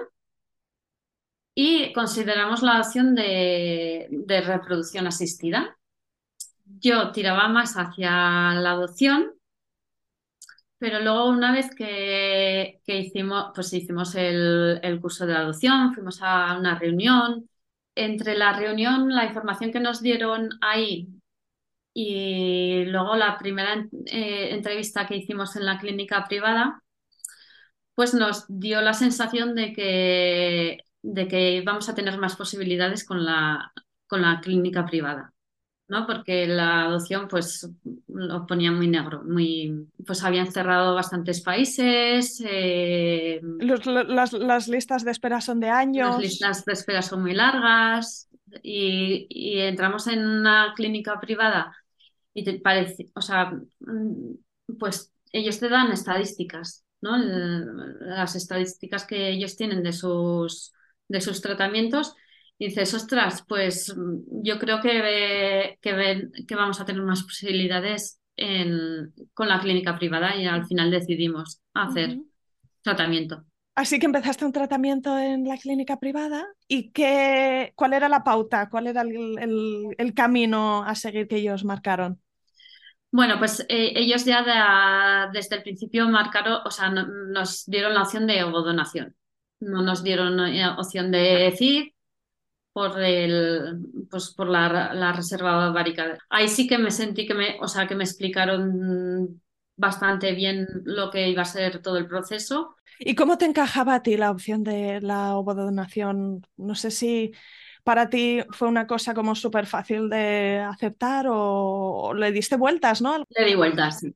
y 1.56 1.94
consideramos 1.94 2.62
la 2.64 2.80
opción 2.82 3.16
de, 3.16 4.10
reproducción 4.46 5.08
asistida. 5.08 5.78
Yo 6.66 7.12
tiraba 7.12 7.48
más 7.48 7.76
hacia 7.78 8.12
la 8.56 8.72
adopción, 8.72 9.34
pero 10.78 11.00
luego 11.00 11.30
una 11.30 11.54
vez 11.54 11.74
que, 11.74 12.82
hicimos, 12.86 13.52
pues 13.56 13.72
hicimos 13.74 14.16
el, 14.16 15.00
curso 15.02 15.26
de 15.26 15.36
adopción, 15.36 15.94
fuimos 15.94 16.20
a 16.22 16.58
una 16.60 16.78
reunión. 16.78 17.50
Entre 17.96 18.38
la 18.38 18.54
reunión, 18.54 19.10
la 19.10 19.26
información 19.26 19.72
que 19.72 19.80
nos 19.80 20.02
dieron 20.02 20.50
ahí 20.62 21.08
y 21.94 22.84
luego 22.86 23.16
la 23.16 23.38
primera 23.38 23.88
eh, 24.08 24.50
entrevista 24.52 25.08
que 25.08 25.16
hicimos 25.16 25.56
en 25.56 25.66
la 25.66 25.80
clínica 25.80 26.26
privada, 26.26 26.84
pues 27.96 28.14
nos 28.14 28.46
dio 28.50 28.82
la 28.82 28.94
sensación 28.94 29.56
de 29.56 29.74
que 29.74 30.85
de 31.06 31.28
que 31.28 31.62
vamos 31.66 31.88
a 31.88 31.96
tener 31.96 32.18
más 32.18 32.36
posibilidades 32.36 33.06
con 33.06 33.24
la, 33.24 33.72
con 34.08 34.22
la 34.22 34.42
clínica 34.42 34.86
privada. 34.86 35.32
¿no? 35.88 36.08
Porque 36.08 36.48
la 36.48 36.86
adopción 36.86 37.28
pues 37.28 37.70
lo 38.08 38.48
ponía 38.48 38.72
muy 38.72 38.88
negro, 38.88 39.24
muy 39.24 39.88
pues 40.06 40.24
habían 40.24 40.52
cerrado 40.52 40.96
bastantes 40.96 41.42
países. 41.42 42.42
Eh, 42.44 43.40
las, 43.60 44.34
las, 44.34 44.68
listas 44.68 45.06
de 45.06 45.12
espera 45.12 45.42
son 45.42 45.60
de 45.60 45.70
años. 45.70 46.10
Las 46.10 46.20
listas 46.20 46.66
de 46.66 46.74
espera 46.74 47.04
son 47.04 47.22
muy 47.22 47.36
largas 47.36 48.30
y, 48.64 49.28
y 49.30 49.60
entramos 49.60 50.08
en 50.08 50.26
una 50.26 50.74
clínica 50.76 51.20
privada 51.20 51.76
y 52.34 52.44
te 52.44 52.60
parece, 52.60 53.12
o 53.14 53.22
sea, 53.22 53.52
mm, 53.80 54.76
pues 54.80 55.14
ellos 55.32 55.60
te 55.60 55.70
dan 55.70 55.92
estadísticas, 55.92 56.84
¿no? 57.02 57.16
Las 57.18 58.36
estadísticas 58.36 59.06
que 59.06 59.30
ellos 59.30 59.56
tienen 59.56 59.84
de 59.84 59.94
sus, 59.94 60.74
de 61.08 61.22
sus 61.22 61.42
tratamientos 61.42 62.16
dices, 62.58 62.94
ostras, 62.94 63.44
pues 63.48 63.96
mm, 63.96 64.44
yo 64.44 64.60
creo 64.60 64.82
que, 64.82 65.78
que, 65.82 66.30
que 66.48 66.56
vamos 66.56 66.80
a 66.80 66.86
tener 66.86 67.02
más 67.02 67.24
posibilidades 67.24 68.20
en, 68.36 69.14
con 69.34 69.48
la 69.48 69.60
clínica 69.60 69.98
privada 69.98 70.36
y 70.36 70.46
al 70.46 70.66
final 70.66 70.92
decidimos 70.92 71.62
hacer 71.74 72.18
tratamiento. 72.82 73.46
Así 73.76 74.00
que 74.00 74.06
empezaste 74.06 74.46
un 74.46 74.54
tratamiento 74.54 75.18
en 75.18 75.46
la 75.46 75.58
clínica 75.58 76.00
privada 76.00 76.46
y 76.68 76.92
qué, 76.92 77.74
cuál 77.76 77.92
era 77.94 78.08
la 78.08 78.24
pauta, 78.24 78.70
cuál 78.70 78.88
era 78.88 79.02
el, 79.02 79.94
el, 79.98 80.14
camino 80.14 80.84
a 80.84 80.96
seguir 80.96 81.28
que 81.28 81.38
ellos 81.38 81.66
marcaron. 81.66 82.22
Bueno, 83.12 83.38
pues 83.38 83.60
eh, 83.68 83.94
ellos 83.96 84.24
ya 84.24 85.30
desde 85.34 85.58
el 85.58 85.64
principio 85.64 86.08
marcaron, 86.08 86.60
o 86.66 86.72
sea, 86.72 86.90
nos 86.90 87.66
dieron 87.66 87.94
la 87.94 88.04
opción 88.04 88.28
de 88.28 88.44
ovodonación. 88.44 89.14
No 89.66 89.82
nos 89.82 90.04
dieron 90.04 90.40
eh, 90.40 90.68
opción 90.78 91.12
de 91.12 91.20
decir 91.20 91.94
por 92.74 93.02
el 93.02 93.80
pues 94.10 94.34
por 94.36 94.50
la, 94.50 94.94
la 94.94 95.14
reserva 95.14 95.70
ovárica. 95.70 96.18
Ahí 96.30 96.48
sí 96.48 96.68
que 96.68 96.78
me 96.78 96.92
sentí 96.92 97.26
que 97.26 97.34
me, 97.34 97.58
o 97.62 97.68
sea, 97.68 97.88
que 97.88 97.96
me 97.96 98.04
explicaron 98.04 99.42
bastante 99.78 100.34
bien 100.34 100.68
lo 100.84 101.10
que 101.10 101.30
iba 101.30 101.42
a 101.42 101.46
ser 101.46 101.82
todo 101.82 101.98
el 101.98 102.08
proceso. 102.08 102.76
¿Y 103.00 103.16
cómo 103.16 103.38
te 103.38 103.46
encajaba 103.46 103.96
a 103.96 104.04
ti 104.04 104.18
la 104.18 104.32
opción 104.32 104.64
de 104.64 105.02
la 105.02 105.36
ovodonación? 105.36 106.46
No 106.58 106.76
sé 106.76 106.92
si 106.92 107.34
para 107.84 108.10
ti 108.10 108.42
fue 108.52 108.68
una 108.68 108.88
cosa 108.88 109.14
como 109.14 109.36
súper 109.36 109.68
fácil 109.68 110.10
de 110.10 110.60
aceptar 110.60 111.28
o, 111.30 112.14
le 112.16 112.32
diste 112.32 112.56
vueltas, 112.56 113.02
¿no? 113.02 113.24
Le 113.30 113.46
di 113.46 113.56
vueltas, 113.56 114.00
sí. 114.00 114.16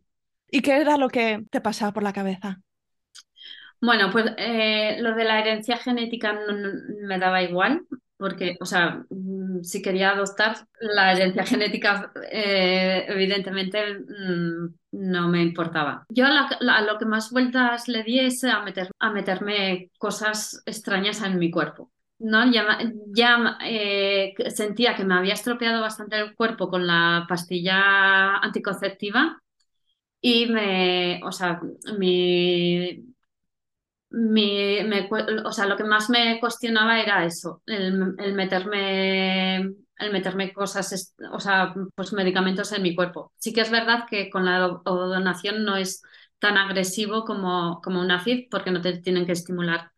¿Y 0.52 0.62
qué 0.62 0.78
era 0.78 0.98
lo 0.98 1.10
que 1.10 1.46
te 1.52 1.62
pasaba 1.62 1.94
por 1.94 2.04
la 2.04 2.14
cabeza? 2.14 2.62
Bueno, 3.82 4.10
pues 4.12 4.26
eh, 4.38 4.98
lo 5.00 5.16
de 5.16 5.24
la 5.24 5.40
herencia 5.40 5.78
genética 5.78 6.38
me 7.02 7.18
daba 7.18 7.42
igual 7.42 7.86
porque, 8.20 8.58
o 8.60 8.66
sea, 8.66 9.06
mm, 9.10 9.64
si 9.64 9.82
quería 9.82 10.12
adoptar, 10.12 10.58
la 10.82 11.14
herencia 11.14 11.46
genética 11.46 12.12
eh, 12.30 13.06
evidentemente 13.08 13.80
mm, 13.98 14.68
no 14.92 15.30
me 15.30 15.42
importaba. 15.42 16.06
Yo 16.10 16.26
a, 16.26 16.82
lo 16.82 16.98
que 16.98 17.06
más 17.06 17.32
vueltas 17.32 17.88
le 17.88 18.04
di 18.04 18.20
es 18.20 18.44
a, 18.44 18.62
meter, 18.62 18.90
a 19.00 19.12
meterme 19.12 19.90
cosas 19.98 20.62
extrañas 20.66 21.22
en 21.22 21.40
mi 21.40 21.50
cuerpo. 21.50 21.92
¿no? 22.20 22.52
Ya, 22.52 22.80
ya 23.16 23.58
eh, 23.64 24.34
sentía 24.50 24.98
que 24.98 25.06
me 25.06 25.14
había 25.14 25.36
estropeado 25.36 25.82
bastante 25.82 26.18
el 26.20 26.36
cuerpo 26.36 26.70
con 26.70 26.86
la 26.86 27.26
pastilla 27.30 28.36
anticonceptiva 28.40 29.42
y 30.20 30.48
me, 30.48 31.22
o 31.24 31.32
sea, 31.32 31.62
mi, 31.98 33.06
mi, 34.12 34.84
me, 34.84 35.08
o 35.46 35.52
sea, 35.52 35.66
lo 35.66 35.78
que 35.78 35.84
más 35.84 36.10
me 36.10 36.40
cuestionaba 36.40 37.00
era 37.00 37.26
eso, 37.26 37.62
el, 37.66 38.16
el, 38.18 38.34
meterme, 38.34 39.58
el 39.58 40.12
meterme 40.12 40.52
cosas, 40.52 41.16
o 41.32 41.40
sea, 41.40 41.74
pues 41.96 42.14
medicamentos 42.14 42.72
en 42.72 42.82
mi 42.82 42.96
cuerpo. 42.96 43.34
Sí 43.38 43.54
que 43.54 43.62
es 43.62 43.70
verdad 43.70 44.06
que 44.10 44.30
con 44.30 44.46
la 44.46 44.60
donación 44.84 45.64
no 45.64 45.78
es 45.78 46.02
tan 46.40 46.58
agresivo 46.58 47.24
como, 47.24 47.82
como 47.84 48.02
una 48.02 48.20
FIV 48.20 48.48
porque 48.50 48.72
no 48.72 48.82
te 48.82 48.98
tienen 49.00 49.26
que 49.26 49.34
estimular 49.34 49.92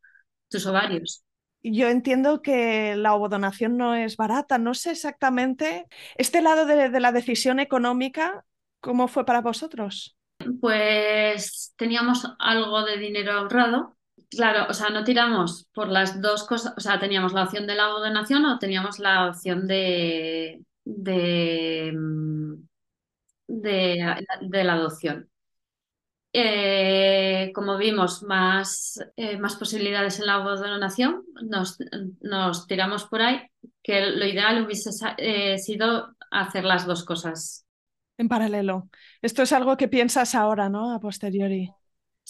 tus 0.49 0.65
ovarios. 0.65 1.23
Yo 1.63 1.87
entiendo 1.89 2.41
que 2.41 2.95
la 2.95 3.13
ovodonación 3.13 3.77
no 3.77 3.93
es 3.93 4.17
barata, 4.17 4.57
no 4.57 4.73
sé 4.73 4.91
exactamente 4.91 5.85
este 6.15 6.41
lado 6.41 6.65
de, 6.65 6.89
de 6.89 6.99
la 6.99 7.11
decisión 7.11 7.59
económica, 7.59 8.43
¿cómo 8.79 9.07
fue 9.07 9.25
para 9.25 9.41
vosotros? 9.41 10.17
Pues 10.59 11.73
teníamos 11.77 12.27
algo 12.39 12.83
de 12.83 12.97
dinero 12.97 13.33
ahorrado 13.33 13.95
Claro, 14.31 14.67
o 14.69 14.73
sea, 14.73 14.89
no 14.89 15.03
tiramos 15.03 15.67
por 15.73 15.89
las 15.89 16.21
dos 16.21 16.45
cosas, 16.45 16.73
o 16.77 16.79
sea, 16.79 16.99
teníamos 16.99 17.33
la 17.33 17.43
opción 17.43 17.67
de 17.67 17.75
la 17.75 17.87
donación 17.87 18.45
o 18.45 18.59
teníamos 18.59 18.97
la 18.97 19.27
opción 19.27 19.67
de, 19.67 20.63
de, 20.85 21.91
mm, 21.93 22.53
de, 23.47 24.63
la 24.63 24.73
adopción. 24.73 25.29
Eh, 26.31 27.51
como 27.53 27.77
vimos 27.77 28.23
más, 28.23 29.03
eh, 29.17 29.37
más 29.37 29.57
posibilidades 29.57 30.21
en 30.21 30.27
la 30.27 30.37
donación, 30.37 31.25
nos, 31.43 31.77
nos, 32.21 32.67
tiramos 32.67 33.03
por 33.03 33.21
ahí, 33.21 33.41
que 33.83 34.11
lo 34.11 34.25
ideal 34.25 34.63
hubiese 34.63 34.91
eh, 35.17 35.57
sido 35.57 36.15
hacer 36.31 36.63
las 36.63 36.85
dos 36.85 37.03
cosas. 37.03 37.65
En 38.17 38.29
paralelo. 38.29 38.87
Esto 39.21 39.41
es 39.41 39.51
algo 39.51 39.75
que 39.75 39.89
piensas 39.89 40.35
ahora, 40.35 40.69
¿no? 40.69 40.93
A 40.93 41.01
posteriori. 41.01 41.69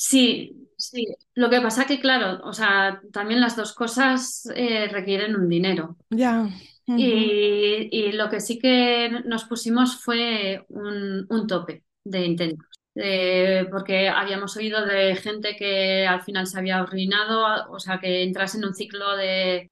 Sí, 0.03 0.67
sí. 0.77 1.05
Lo 1.35 1.51
que 1.51 1.61
pasa 1.61 1.85
que, 1.85 1.99
claro, 1.99 2.41
o 2.43 2.53
sea, 2.53 2.99
también 3.13 3.39
las 3.39 3.55
dos 3.55 3.71
cosas 3.73 4.49
eh, 4.55 4.87
requieren 4.87 5.35
un 5.35 5.47
dinero. 5.47 5.95
Ya. 6.09 6.49
y, 6.87 7.87
y, 7.91 8.11
lo 8.13 8.27
que 8.27 8.41
sí 8.41 8.57
que 8.57 9.11
nos 9.25 9.43
pusimos 9.43 10.01
fue 10.01 10.65
un, 10.69 11.27
un 11.29 11.45
tope 11.45 11.83
de 12.03 12.25
intentos. 12.25 12.70
Eh, 12.95 13.67
porque 13.71 14.09
habíamos 14.09 14.57
oído 14.57 14.85
de 14.85 15.15
gente 15.15 15.55
que 15.55 16.05
al 16.05 16.21
final 16.23 16.45
se 16.45 16.59
había 16.59 16.79
arruinado, 16.79 17.71
o 17.71 17.79
sea, 17.79 17.99
que 17.99 18.23
entras 18.23 18.55
en 18.55 18.65
un 18.65 18.73
ciclo 18.73 19.15
de, 19.15 19.69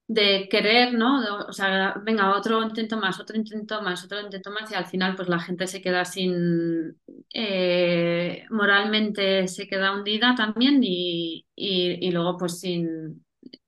querer, 0.50 0.94
¿no? 0.94 1.20
o 1.46 1.52
sea, 1.52 1.94
venga, 2.02 2.34
otro 2.34 2.62
intento 2.62 2.96
más, 2.96 3.20
otro 3.20 3.36
intento 3.36 3.82
más, 3.82 4.04
otro 4.04 4.20
intento 4.20 4.50
más, 4.50 4.70
y 4.70 4.74
al 4.74 4.86
final 4.86 5.16
pues 5.16 5.28
la 5.28 5.38
gente 5.38 5.66
se 5.66 5.82
queda 5.82 6.06
sin, 6.06 6.98
eh, 7.34 8.44
moralmente 8.48 9.48
se 9.48 9.68
queda 9.68 9.92
hundida 9.92 10.34
también 10.34 10.80
y, 10.82 11.44
y, 11.54 12.06
y 12.06 12.10
luego 12.12 12.38
pues 12.38 12.58
sin, 12.58 13.22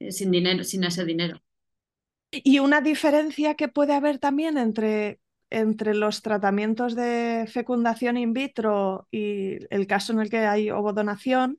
sin 0.08 0.30
dinero, 0.30 0.64
sin 0.64 0.84
ese 0.84 1.04
dinero. 1.04 1.42
Y 2.30 2.60
una 2.60 2.80
diferencia 2.80 3.54
que 3.54 3.68
puede 3.68 3.92
haber 3.92 4.18
también 4.18 4.56
entre 4.56 5.20
entre 5.52 5.94
los 5.94 6.22
tratamientos 6.22 6.94
de 6.94 7.46
fecundación 7.52 8.16
in 8.16 8.32
vitro 8.32 9.06
y 9.10 9.58
el 9.70 9.86
caso 9.86 10.12
en 10.12 10.20
el 10.20 10.30
que 10.30 10.38
hay 10.38 10.70
ovodonación 10.70 11.58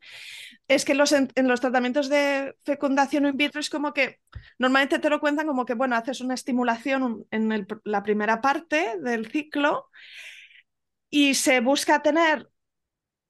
es 0.68 0.86
que 0.86 0.96
los, 0.96 1.12
en, 1.12 1.30
los 1.36 1.62
tratamientos 1.62 2.10
de 2.10 2.56
fecundación 2.64 3.28
in 3.28 3.38
vitro 3.38 3.60
es 3.60 3.70
como 3.70 3.94
que 3.94 4.20
normalmente 4.58 5.00
te 5.00 5.10
lo 5.10 5.20
cuentan 5.20 5.48
como 5.48 5.66
que, 5.66 5.76
bueno, 5.76 5.96
haces 5.96 6.22
una 6.22 6.34
estimulación 6.34 7.26
en 7.32 7.68
la 7.84 8.04
primera 8.04 8.42
parte 8.42 8.98
del 9.00 9.30
ciclo 9.30 9.90
y 11.10 11.36
se 11.36 11.60
busca 11.60 12.02
tener 12.02 12.50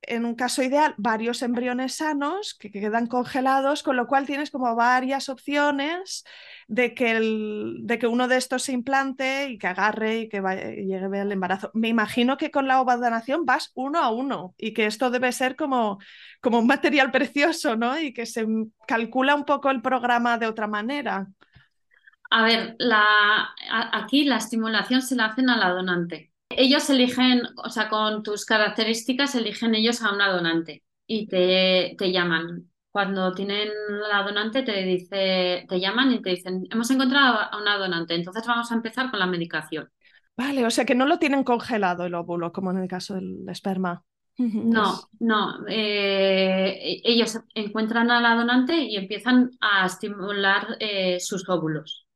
en 0.07 0.25
un 0.25 0.35
caso 0.35 0.63
ideal, 0.63 0.93
varios 0.97 1.41
embriones 1.41 1.95
sanos 1.95 2.53
que 2.53 2.71
quedan 2.71 3.07
congelados, 3.07 3.83
con 3.83 3.95
lo 3.95 4.07
cual 4.07 4.25
tienes 4.25 4.51
como 4.51 4.75
varias 4.75 5.29
opciones 5.29 6.23
de 6.67 6.93
que, 6.93 8.07
uno 8.07 8.27
de 8.27 8.37
estos 8.37 8.63
se 8.63 8.73
implante 8.73 9.49
y 9.49 9.57
que 9.57 9.67
agarre 9.67 10.19
y 10.19 10.29
que 10.29 10.41
llegue 10.41 11.19
al 11.19 11.31
embarazo. 11.31 11.71
Me 11.73 11.87
imagino 11.87 12.37
que 12.37 12.51
con 12.51 12.67
la 12.67 12.81
ovadonación 12.81 13.45
vas 13.45 13.71
uno 13.75 13.99
a 13.99 14.09
uno 14.09 14.55
y 14.57 14.73
que 14.73 14.85
esto 14.85 15.09
debe 15.09 15.31
ser 15.31 15.55
como, 15.55 15.99
un 16.43 16.67
material 16.67 17.11
precioso, 17.11 17.75
¿no? 17.75 17.99
Y 17.99 18.13
que 18.13 18.25
se 18.25 18.45
calcula 18.87 19.35
un 19.35 19.45
poco 19.45 19.69
el 19.69 19.81
programa 19.81 20.37
de 20.37 20.47
otra 20.47 20.67
manera. 20.67 21.27
A 22.29 22.43
ver, 22.43 22.75
aquí 23.91 24.25
la 24.25 24.37
estimulación 24.37 25.01
se 25.01 25.15
la 25.15 25.25
hacen 25.25 25.49
a 25.49 25.57
la 25.57 25.69
donante 25.69 26.32
ellos 26.57 26.89
eligen, 26.89 27.41
o 27.63 27.69
sea, 27.69 27.89
con 27.89 28.23
tus 28.23 28.45
características, 28.45 29.35
eligen 29.35 29.75
ellos 29.75 30.01
a 30.01 30.13
una 30.13 30.31
donante 30.31 30.83
y 31.07 31.27
te, 31.27 31.95
te 31.97 32.11
llaman. 32.11 32.69
Cuando 32.91 33.33
tienen 33.33 33.69
la 34.09 34.21
donante, 34.23 34.61
te, 34.61 34.83
dice, 34.83 35.65
te 35.67 35.79
llaman 35.79 36.11
y 36.11 36.21
te 36.21 36.29
dicen, 36.31 36.67
hemos 36.69 36.91
encontrado 36.91 37.39
a 37.39 37.57
una 37.59 37.77
donante, 37.77 38.13
entonces 38.13 38.45
vamos 38.45 38.71
a 38.71 38.75
empezar 38.75 39.09
con 39.09 39.19
la 39.19 39.25
medicación. 39.25 39.89
Vale, 40.35 40.65
o 40.65 40.71
sea 40.71 40.85
que 40.85 40.95
no 40.95 41.05
lo 41.05 41.19
tienen 41.19 41.43
congelado 41.43 42.05
el 42.05 42.15
óvulo, 42.15 42.51
como 42.51 42.71
en 42.71 42.77
el 42.77 42.87
caso 42.87 43.15
del 43.15 43.47
esperma. 43.49 44.03
No, 44.37 45.09
no. 45.19 45.67
Eh, 45.67 47.01
ellos 47.03 47.39
encuentran 47.53 48.09
a 48.09 48.19
la 48.19 48.35
donante 48.35 48.75
y 48.75 48.95
empiezan 48.95 49.51
a 49.61 49.85
estimular 49.85 50.75
eh, 50.79 51.19
sus 51.19 51.47
óvulos. 51.47 52.07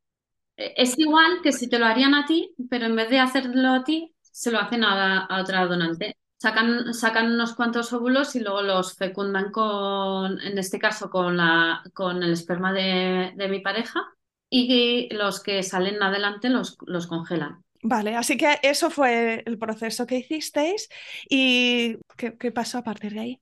Eh, 0.55 0.73
es 0.77 0.97
igual 0.97 1.41
que 1.43 1.51
si 1.51 1.69
te 1.69 1.77
lo 1.77 1.85
harían 1.85 2.15
a 2.15 2.25
ti, 2.25 2.53
pero 2.69 2.87
en 2.87 2.95
vez 2.95 3.09
de 3.09 3.19
hacerlo 3.19 3.69
a 3.69 3.83
ti, 3.83 4.15
se 4.37 4.51
lo 4.51 4.59
hacen 4.59 4.83
a, 4.83 5.27
otra 5.41 5.65
donante. 5.65 6.15
sacan, 6.37 6.93
sacan 6.93 7.31
unos 7.31 7.55
cuantos 7.55 7.91
óvulos 7.91 8.35
y 8.35 8.39
luego 8.39 8.61
los 8.61 8.95
fecundan 8.95 9.51
con, 9.51 10.39
en 10.41 10.59
este 10.59 10.77
caso, 10.77 11.09
con, 11.09 11.37
la, 11.37 11.81
con 11.95 12.21
el 12.21 12.33
esperma 12.33 12.71
de, 12.71 13.33
de 13.35 13.47
mi 13.49 13.61
pareja 13.61 14.05
y 14.47 15.11
los 15.11 15.41
que 15.41 15.63
salen 15.63 16.03
adelante 16.03 16.49
los, 16.49 16.77
los 16.85 17.07
congelan. 17.07 17.63
Vale, 17.81 18.15
así 18.15 18.37
que 18.37 18.59
eso 18.61 18.91
fue 18.91 19.41
el 19.47 19.57
proceso 19.57 20.05
que 20.05 20.17
hicisteis 20.17 20.87
y 21.27 21.97
¿qué, 22.15 22.37
qué 22.37 22.51
pasó 22.51 22.77
a 22.77 22.83
partir 22.83 23.13
de 23.13 23.19
ahí? 23.19 23.41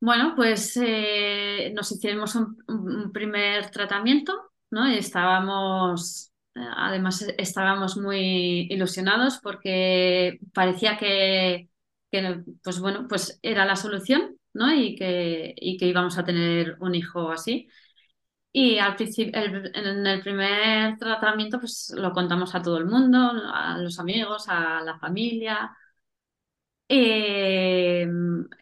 Bueno, 0.00 0.34
pues 0.34 0.76
eh, 0.82 1.72
nos 1.72 1.92
hicimos 1.92 2.34
un, 2.34 2.56
un, 2.66 3.12
primer 3.12 3.70
tratamiento, 3.70 4.50
¿no? 4.70 4.88
Y 4.88 4.98
estábamos, 4.98 6.32
además 6.76 7.24
estábamos 7.38 7.96
muy 7.96 8.66
ilusionados 8.70 9.38
porque 9.42 10.38
parecía 10.52 10.96
que, 10.98 11.68
que, 12.10 12.42
pues 12.62 12.80
bueno, 12.80 13.06
pues 13.08 13.38
era 13.42 13.64
la 13.64 13.76
solución, 13.76 14.36
¿no? 14.54 14.72
Y 14.74 14.94
que, 14.96 15.54
y 15.56 15.76
que 15.76 15.86
íbamos 15.86 16.18
a 16.18 16.24
tener 16.24 16.76
un 16.80 16.94
hijo 16.94 17.30
así. 17.30 17.68
Y 18.52 18.78
al 18.78 18.96
principio, 18.96 19.32
en 19.40 20.06
el 20.06 20.22
primer 20.22 20.98
tratamiento, 20.98 21.60
pues 21.60 21.92
lo 21.96 22.12
contamos 22.12 22.54
a 22.54 22.62
todo 22.62 22.78
el 22.78 22.86
mundo, 22.86 23.18
a 23.52 23.78
los 23.78 23.98
amigos, 24.00 24.46
a 24.48 24.80
la 24.82 24.98
familia. 24.98 25.70
Eh, 26.90 28.06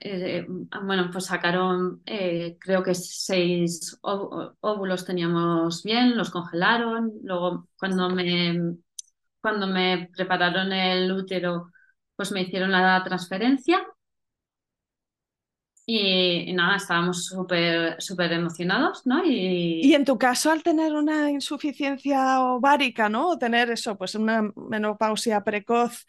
eh, 0.01 0.47
bueno, 0.49 1.11
pues 1.13 1.27
sacaron, 1.27 2.03
eh, 2.07 2.57
creo 2.61 2.83
que 2.83 2.95
seis 2.95 3.97
óvulos 4.03 5.05
teníamos 5.05 5.83
bien, 5.85 6.17
los 6.17 6.31
congelaron. 6.31 7.13
Luego, 7.23 7.69
cuando 7.79 8.11
me, 8.11 8.77
cuando 9.41 9.67
me 9.69 10.11
prepararon 10.17 10.73
el 10.73 11.13
útero, 11.13 11.73
pues 12.17 12.33
me 12.33 12.43
hicieron 12.43 12.73
la 12.73 13.03
transferencia 13.05 13.87
y, 15.89 16.53
nada, 16.53 16.77
estábamos 16.77 17.27
súper 17.27 17.95
súper 18.03 18.33
emocionados, 18.33 19.07
¿no? 19.07 19.25
Y... 19.25 19.83
y... 19.85 19.95
en 19.95 20.05
tu 20.05 20.19
caso, 20.19 20.51
al 20.51 20.65
tener 20.65 20.93
una 20.95 21.31
insuficiencia 21.31 22.43
ovárica, 22.43 23.09
¿no? 23.09 23.29
O 23.29 23.39
tener 23.39 23.71
eso, 23.71 23.97
pues 23.97 24.17
una 24.17 24.51
menopausia 24.57 25.45
precoz, 25.45 26.05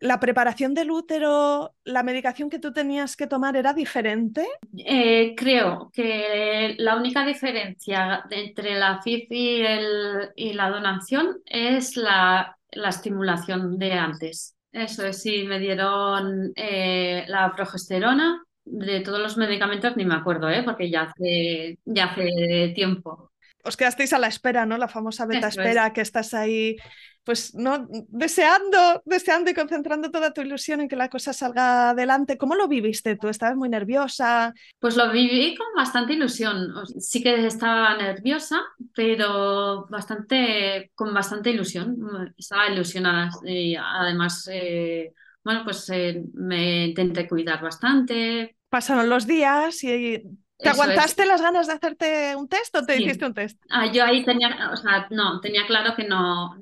¿la 0.00 0.20
preparación 0.20 0.74
del 0.74 0.90
útero, 0.90 1.74
la 1.84 2.02
medicación 2.02 2.50
que 2.50 2.58
tú 2.58 2.74
tenías 2.74 3.16
que 3.16 3.26
tomar 3.26 3.56
era 3.56 3.72
diferente? 3.72 4.46
Eh, 4.76 5.34
creo 5.34 5.90
que 5.94 6.74
la 6.78 6.96
única 6.96 7.24
diferencia 7.24 8.24
entre 8.28 8.78
la 8.78 9.00
FIF 9.00 9.30
y, 9.30 9.62
el, 9.62 10.30
y 10.36 10.52
la 10.52 10.68
donación 10.68 11.38
es 11.46 11.96
la, 11.96 12.58
la 12.70 12.88
estimulación 12.90 13.78
de 13.78 13.92
antes. 13.94 14.56
Eso 14.72 15.06
es, 15.06 15.22
sí, 15.22 15.44
me 15.44 15.58
dieron 15.58 16.52
eh, 16.54 17.24
la 17.28 17.52
progesterona 17.54 18.42
de 18.64 19.00
todos 19.00 19.20
los 19.20 19.36
medicamentos 19.36 19.96
ni 19.96 20.04
me 20.04 20.14
acuerdo, 20.14 20.48
¿eh? 20.48 20.62
porque 20.62 20.90
ya 20.90 21.02
hace, 21.02 21.78
ya 21.84 22.04
hace 22.06 22.72
tiempo. 22.74 23.32
Os 23.64 23.76
quedasteis 23.76 24.12
a 24.12 24.18
la 24.18 24.26
espera, 24.26 24.66
¿no? 24.66 24.76
La 24.76 24.88
famosa 24.88 25.24
beta 25.24 25.46
espera, 25.46 25.92
que 25.92 26.00
estás 26.00 26.34
ahí, 26.34 26.76
pues, 27.22 27.54
¿no? 27.54 27.86
Deseando, 28.08 29.02
deseando 29.04 29.52
y 29.52 29.54
concentrando 29.54 30.10
toda 30.10 30.32
tu 30.32 30.40
ilusión 30.40 30.80
en 30.80 30.88
que 30.88 30.96
la 30.96 31.08
cosa 31.08 31.32
salga 31.32 31.90
adelante. 31.90 32.36
¿Cómo 32.36 32.56
lo 32.56 32.66
viviste 32.66 33.14
tú? 33.14 33.28
¿Estabas 33.28 33.56
muy 33.56 33.68
nerviosa? 33.68 34.52
Pues 34.80 34.96
lo 34.96 35.12
viví 35.12 35.54
con 35.54 35.68
bastante 35.76 36.14
ilusión. 36.14 36.72
Sí 36.98 37.22
que 37.22 37.46
estaba 37.46 37.96
nerviosa, 37.96 38.60
pero 38.96 39.86
bastante, 39.88 40.90
con 40.96 41.14
bastante 41.14 41.50
ilusión. 41.50 41.96
Estaba 42.36 42.68
ilusionada 42.68 43.30
y 43.44 43.76
además... 43.76 44.48
Eh 44.52 45.12
bueno, 45.44 45.62
pues 45.64 45.88
eh, 45.90 46.22
me 46.34 46.86
intenté 46.86 47.28
cuidar 47.28 47.62
bastante. 47.62 48.56
Pasaron 48.68 49.08
los 49.08 49.26
días 49.26 49.82
y 49.84 50.22
¿Te 50.62 50.68
aguantaste 50.68 51.26
las 51.26 51.42
ganas 51.42 51.66
de 51.66 51.72
hacerte 51.72 52.36
un 52.36 52.48
test 52.48 52.74
o 52.76 52.84
te 52.84 53.00
hiciste 53.00 53.26
un 53.26 53.34
test? 53.34 53.60
Ah, 53.68 53.90
yo 53.90 54.04
ahí 54.04 54.24
tenía, 54.24 54.70
o 54.72 54.76
sea, 54.76 55.08
no, 55.10 55.40
tenía 55.40 55.66
claro 55.66 55.94
que 55.96 56.04
no, 56.04 56.56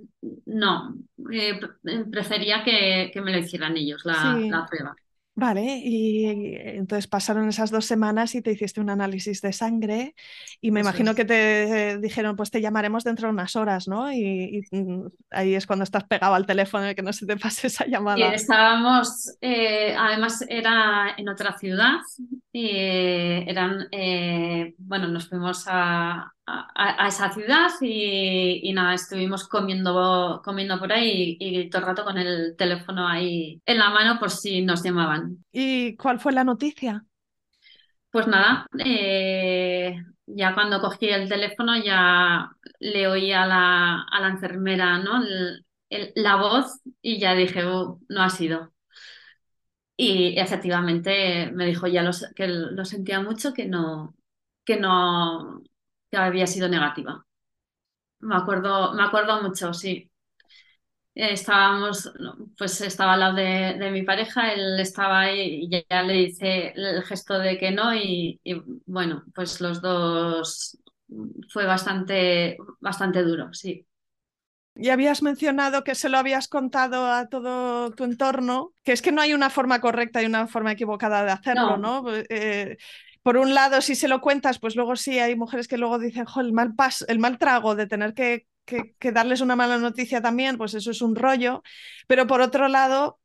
no, 0.47 0.95
eh, 1.31 1.61
prefería 2.11 2.65
que, 2.65 3.11
que, 3.13 3.21
me 3.21 3.33
lo 3.33 3.39
hicieran 3.39 3.77
ellos 3.77 4.03
la, 4.05 4.39
la 4.39 4.67
prueba. 4.67 4.97
Vale, 5.37 5.81
y 5.83 6.27
entonces 6.27 7.07
pasaron 7.07 7.49
esas 7.49 7.71
dos 7.71 7.87
semanas 7.87 8.35
y 8.35 8.43
te 8.43 8.51
hiciste 8.53 8.81
un 8.81 8.91
análisis 8.91 9.41
de 9.41 9.53
sangre 9.53 10.15
y 10.61 10.71
me 10.71 10.81
imagino 10.81 11.15
que 11.15 11.25
te 11.25 11.99
dijeron, 11.99 12.37
pues 12.37 12.51
te 12.51 12.61
llamaremos 12.61 13.05
dentro 13.05 13.29
de 13.29 13.33
unas 13.33 13.57
horas, 13.57 13.89
¿no? 13.89 14.13
Y, 14.13 14.67
mm, 14.71 15.07
ahí 15.31 15.55
es 15.55 15.67
cuando 15.67 15.85
estás 15.85 16.05
pegado 16.05 16.35
al 16.35 16.47
teléfono 16.47 16.91
y 16.91 16.95
que 16.95 17.03
no 17.03 17.13
se 17.13 17.27
te 17.27 17.37
pase 17.39 17.69
esa 17.69 17.87
llamada. 17.87 18.19
Y 18.19 18.35
estábamos, 18.35 19.35
eh, 19.41 19.95
además 19.97 20.45
era 20.49 21.15
en 21.17 21.29
otra 21.29 21.57
ciudad, 21.57 22.01
y 22.53 22.71
eran, 23.47 23.87
eh, 23.93 24.75
bueno, 24.79 25.09
nos 25.09 25.29
fuimos 25.29 25.65
a, 25.69 26.33
a, 26.47 27.07
esa 27.07 27.33
ciudad 27.33 27.71
y, 27.81 28.73
nada, 28.73 28.95
estuvimos 28.95 29.47
comiendo, 29.49 30.41
comiendo 30.45 30.79
por 30.79 30.93
ahí 30.93 31.37
y, 31.39 31.71
todo 31.71 31.83
el 31.83 31.87
rato 31.89 32.05
con 32.05 32.19
el 32.19 32.57
teléfono 32.57 33.07
ahí 33.07 33.61
en 33.65 33.79
la 33.79 33.91
mano 33.91 34.19
por 34.19 34.31
si 34.31 34.63
nos 34.63 34.83
llamaban. 34.83 35.45
¿Y 35.53 35.97
cuál 35.97 36.19
fue 36.19 36.33
la 36.33 36.45
noticia? 36.45 37.05
Pues 38.11 38.27
nada, 38.27 38.67
eh, 38.85 39.97
ya 40.27 40.55
cuando 40.55 40.81
cogí 40.81 41.09
el 41.09 41.29
teléfono 41.29 41.81
ya 41.81 42.51
le 42.81 43.07
oí 43.07 43.33
a 43.33 43.47
la, 43.47 44.03
a 44.03 44.21
la 44.21 44.29
enfermera 44.29 44.99
¿no? 44.99 45.21
la 46.17 46.37
voz 46.37 46.81
y 47.01 47.21
ya 47.21 47.35
dije, 47.35 47.65
oh, 47.65 48.01
no 48.09 48.23
ha 48.23 48.31
sido. 48.31 48.73
Y 50.03 50.39
efectivamente 50.39 51.51
me 51.53 51.67
dijo 51.67 51.87
ya 51.87 52.11
que 52.35 52.49
lo 52.49 52.85
sentía 52.87 53.21
mucho, 53.21 53.53
que 53.53 53.67
no, 53.69 54.15
que 54.65 54.79
no, 54.81 55.63
que 56.11 56.17
había 56.17 56.47
sido 56.47 56.69
negativa. 56.71 57.27
Me 58.21 58.37
acuerdo, 58.37 58.95
me 58.95 59.03
acuerdo 59.05 59.43
mucho, 59.43 59.75
sí. 59.75 60.11
Estábamos, 61.15 62.11
pues 62.57 62.81
estaba 62.81 63.13
al 63.15 63.21
lado 63.21 63.35
de, 63.37 63.91
mi 63.91 64.03
pareja, 64.05 64.53
él 64.55 64.81
estaba 64.81 65.21
ahí 65.21 65.65
y 65.65 65.85
ya 65.91 66.03
le 66.03 66.23
hice 66.23 66.73
el 66.75 67.03
gesto 67.03 67.39
de 67.39 67.59
que 67.59 67.71
no 67.73 67.95
y, 67.95 68.41
bueno, 68.87 69.25
pues 69.35 69.61
los 69.61 69.83
dos 69.83 70.79
fue 71.51 71.67
bastante, 71.67 72.57
bastante 72.81 73.23
duro, 73.23 73.53
sí. 73.53 73.87
Y 74.81 74.89
habías 74.89 75.23
mencionado 75.23 75.85
que 75.85 75.95
se 75.95 76.09
lo 76.09 76.17
habías 76.17 76.49
contado 76.49 77.13
a 77.13 77.29
todo 77.29 77.91
tu 77.91 78.05
entorno, 78.05 78.73
que 78.83 78.93
es 78.93 79.03
que 79.03 79.13
no 79.13 79.21
hay 79.21 79.35
una 79.35 79.51
forma 79.51 79.79
correcta 79.79 80.23
y 80.23 80.27
una 80.27 80.47
forma 80.47 80.73
equivocada 80.73 81.23
de 81.23 81.33
hacerlo, 81.33 81.77
¿no? 81.77 82.05
Eh, 82.31 82.79
por 83.23 83.37
un 83.37 83.53
lado, 83.53 83.83
si 83.83 83.95
se 83.95 84.09
lo 84.09 84.23
cuentas, 84.23 84.59
pues 84.59 84.77
luego 84.77 84.97
sí 84.97 85.19
hay 85.19 85.37
mujeres 85.37 85.69
que 85.69 85.77
luego 85.77 85.99
dicen, 85.99 86.25
el 86.35 86.53
mal 86.55 86.75
paso, 86.75 87.05
el 87.09 87.19
mal 87.19 87.37
trago 87.37 87.75
de 87.75 87.87
tener 87.87 88.15
que, 88.15 88.47
que, 88.65 89.13
darles 89.13 89.43
una 89.43 89.55
mala 89.55 89.77
noticia 89.77 90.23
también, 90.23 90.57
pues 90.57 90.73
eso 90.73 90.93
es 90.93 91.03
un 91.03 91.15
rollo. 91.15 91.63
Pero 92.07 92.27
por 92.27 92.41
otro 92.41 92.67
lado, 92.69 93.21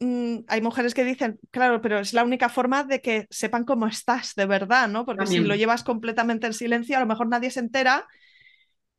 mm, 0.00 0.36
hay 0.48 0.62
mujeres 0.62 0.94
que 0.94 1.04
dicen, 1.04 1.38
claro, 1.50 1.82
pero 1.82 1.98
es 1.98 2.14
la 2.14 2.24
única 2.24 2.48
forma 2.48 2.82
de 2.84 3.02
que 3.02 3.26
sepan 3.28 3.64
cómo 3.64 3.86
estás 3.86 4.34
de 4.36 4.46
verdad, 4.46 4.88
¿no? 4.88 5.04
Porque 5.04 5.26
si 5.26 5.40
lo 5.40 5.54
llevas 5.54 5.84
completamente 5.84 6.46
en 6.46 6.54
silencio, 6.54 6.96
a 6.96 7.00
lo 7.00 7.06
mejor 7.06 7.28
nadie 7.28 7.50
se 7.50 7.60
entera 7.60 8.06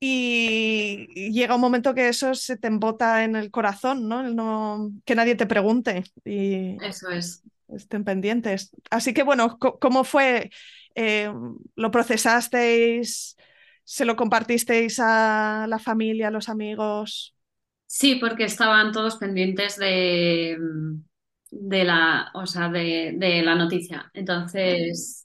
y, 0.06 1.32
llega 1.32 1.56
un 1.56 1.62
momento 1.62 1.94
que 1.94 2.08
eso 2.08 2.34
se 2.36 2.58
te 2.58 2.68
embota 2.68 3.24
en 3.24 3.36
el 3.36 3.52
corazón, 3.52 4.08
¿no? 4.08 4.24
no 4.24 4.91
que 5.06 5.15
nadie 5.15 5.36
te 5.36 5.46
pregunte. 5.46 6.04
Y... 6.24 6.78
Eso 6.84 7.10
es 7.10 7.44
estén 7.70 8.04
pendientes. 8.04 8.72
Así 8.89 9.13
que 9.13 9.24
bueno, 9.24 9.58
¿cómo 9.58 10.04
fue? 10.04 10.52
Eh, 10.96 11.32
¿Lo 11.76 11.91
procesasteis? 11.91 13.36
¿Se 13.84 14.06
lo 14.06 14.15
compartisteis 14.15 15.00
a 15.00 15.65
la 15.70 15.80
familia, 15.80 16.30
a 16.30 16.32
los 16.32 16.50
amigos? 16.50 17.36
Sí, 17.86 18.15
porque 18.15 18.46
estaban 18.46 18.91
todos 18.91 19.18
pendientes 19.18 19.78
de, 19.78 20.58
de 21.52 21.84
la, 21.84 22.32
o 22.34 22.46
sea, 22.46 22.70
de, 22.70 23.41
la 23.44 23.56
noticia. 23.56 24.10
Entonces, 24.13 25.25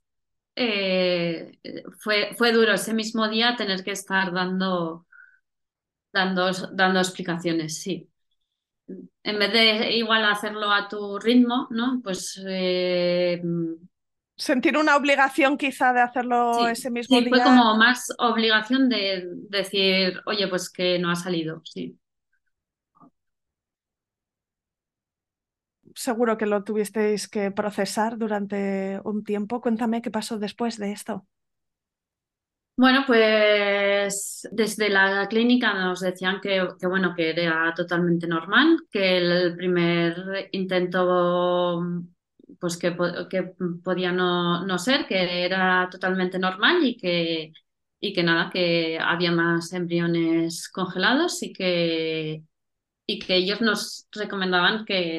eh, 0.61 1.59
fue, 2.01 2.35
fue 2.37 2.53
duro 2.53 2.75
ese 2.75 2.94
mismo 2.94 3.29
día 3.29 3.57
tener 3.57 3.83
que 3.85 3.92
estar 3.92 4.33
dando, 4.33 5.07
dando, 6.12 6.51
dando 6.73 6.99
explicaciones, 7.01 7.81
sí 7.83 8.07
en 9.23 9.38
vez 9.38 9.53
de 9.53 9.92
igual 9.96 10.25
hacerlo 10.25 10.70
a 10.73 10.88
tu 10.88 11.18
ritmo, 11.18 11.68
¿no? 11.70 12.01
Pues 12.03 12.40
eh, 12.46 13.40
sentir 14.37 14.77
una 14.77 14.96
obligación 14.96 15.57
quizá 15.57 15.92
de 15.92 16.01
hacerlo 16.01 16.68
ese 16.68 16.90
mismo 16.90 17.16
sí, 17.16 17.29
Fue 17.29 17.42
como 17.42 17.77
más 17.77 18.07
obligación 18.18 18.88
de 18.88 19.25
decir, 19.49 20.20
oye, 20.27 20.49
pues 20.49 20.70
que 20.70 20.99
no 20.99 21.11
ha 21.11 21.16
salido, 21.16 21.62
sí. 21.64 21.99
Seguro 26.07 26.39
que 26.39 26.47
lo 26.47 26.65
tuvisteis 26.65 27.29
que 27.29 27.51
procesar 27.51 28.17
durante 28.17 28.99
un 29.05 29.23
tiempo. 29.23 29.61
Cuéntame 29.61 30.01
qué 30.01 30.11
pasó 30.11 30.39
después 30.39 30.79
de 30.79 30.93
esto. 30.93 31.27
Bueno, 32.75 33.05
pues 33.07 34.49
desde 34.51 34.89
la 34.89 35.29
clínica 35.29 35.75
nos 35.75 36.01
decían 36.01 36.41
que, 36.41 36.67
bueno, 36.89 37.13
que 37.15 37.29
era 37.29 37.75
totalmente 37.77 38.27
normal, 38.27 38.79
que 38.91 39.19
el 39.19 39.55
primer 39.57 40.49
intento 40.53 41.85
pues 42.59 42.79
que, 42.79 42.97
que 43.29 43.55
podía 43.85 44.11
no, 44.11 44.65
no, 44.65 44.79
ser, 44.79 45.07
que 45.07 45.45
era 45.45 45.87
totalmente 45.91 46.39
normal 46.39 46.83
y 46.83 46.97
que, 46.97 47.53
y 48.01 48.15
que 48.15 48.23
nada, 48.23 48.49
que 48.49 48.99
había 48.99 49.33
más 49.33 49.75
embriones 49.75 50.71
congelados 50.71 51.43
y 51.43 51.53
que, 51.53 52.43
y 53.11 53.18
que 53.18 53.35
ellos 53.35 53.61
nos 53.61 54.07
recomendaban 54.12 54.85
que, 54.85 55.18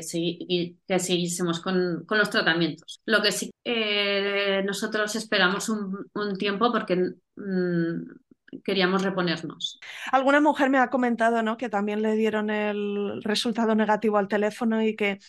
que 0.87 0.99
siguiésemos 0.99 1.59
con, 1.59 2.05
con, 2.05 2.17
los 2.17 2.29
tratamientos. 2.29 3.01
Lo 3.05 3.21
que 3.21 3.33
sí 3.33 3.51
eh, 3.65 4.63
nosotros 4.65 5.13
esperamos 5.17 5.67
un, 5.67 6.09
un 6.13 6.37
tiempo 6.37 6.71
porque 6.71 6.95
mm, 7.35 8.61
queríamos 8.63 9.01
reponernos. 9.03 9.79
Alguna 10.13 10.39
mujer 10.39 10.69
me 10.69 10.77
ha 10.77 10.89
comentado 10.89 11.43
¿no? 11.43 11.57
que 11.57 11.67
también 11.67 12.01
le 12.01 12.15
dieron 12.15 12.49
el 12.49 13.21
resultado 13.23 13.75
negativo 13.75 14.17
al 14.17 14.29
teléfono 14.29 14.81
y 14.81 14.95
que 14.95 15.19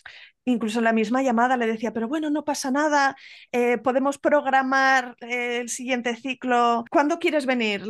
incluso 0.45 0.79
en 0.79 0.85
la 0.85 0.93
misma 0.93 1.21
llamada 1.21 1.57
le 1.57 1.67
decía, 1.67 1.93
pero 1.93 2.07
bueno, 2.07 2.29
no 2.29 2.43
pasa 2.43 2.71
nada, 2.71 3.15
eh, 3.51 3.77
podemos 3.77 4.17
programar 4.17 5.15
eh, 5.21 5.59
el 5.61 5.69
siguiente 5.69 6.15
ciclo. 6.15 6.83
¿Cuándo 6.89 7.19
quieres 7.19 7.45
venir? 7.45 7.83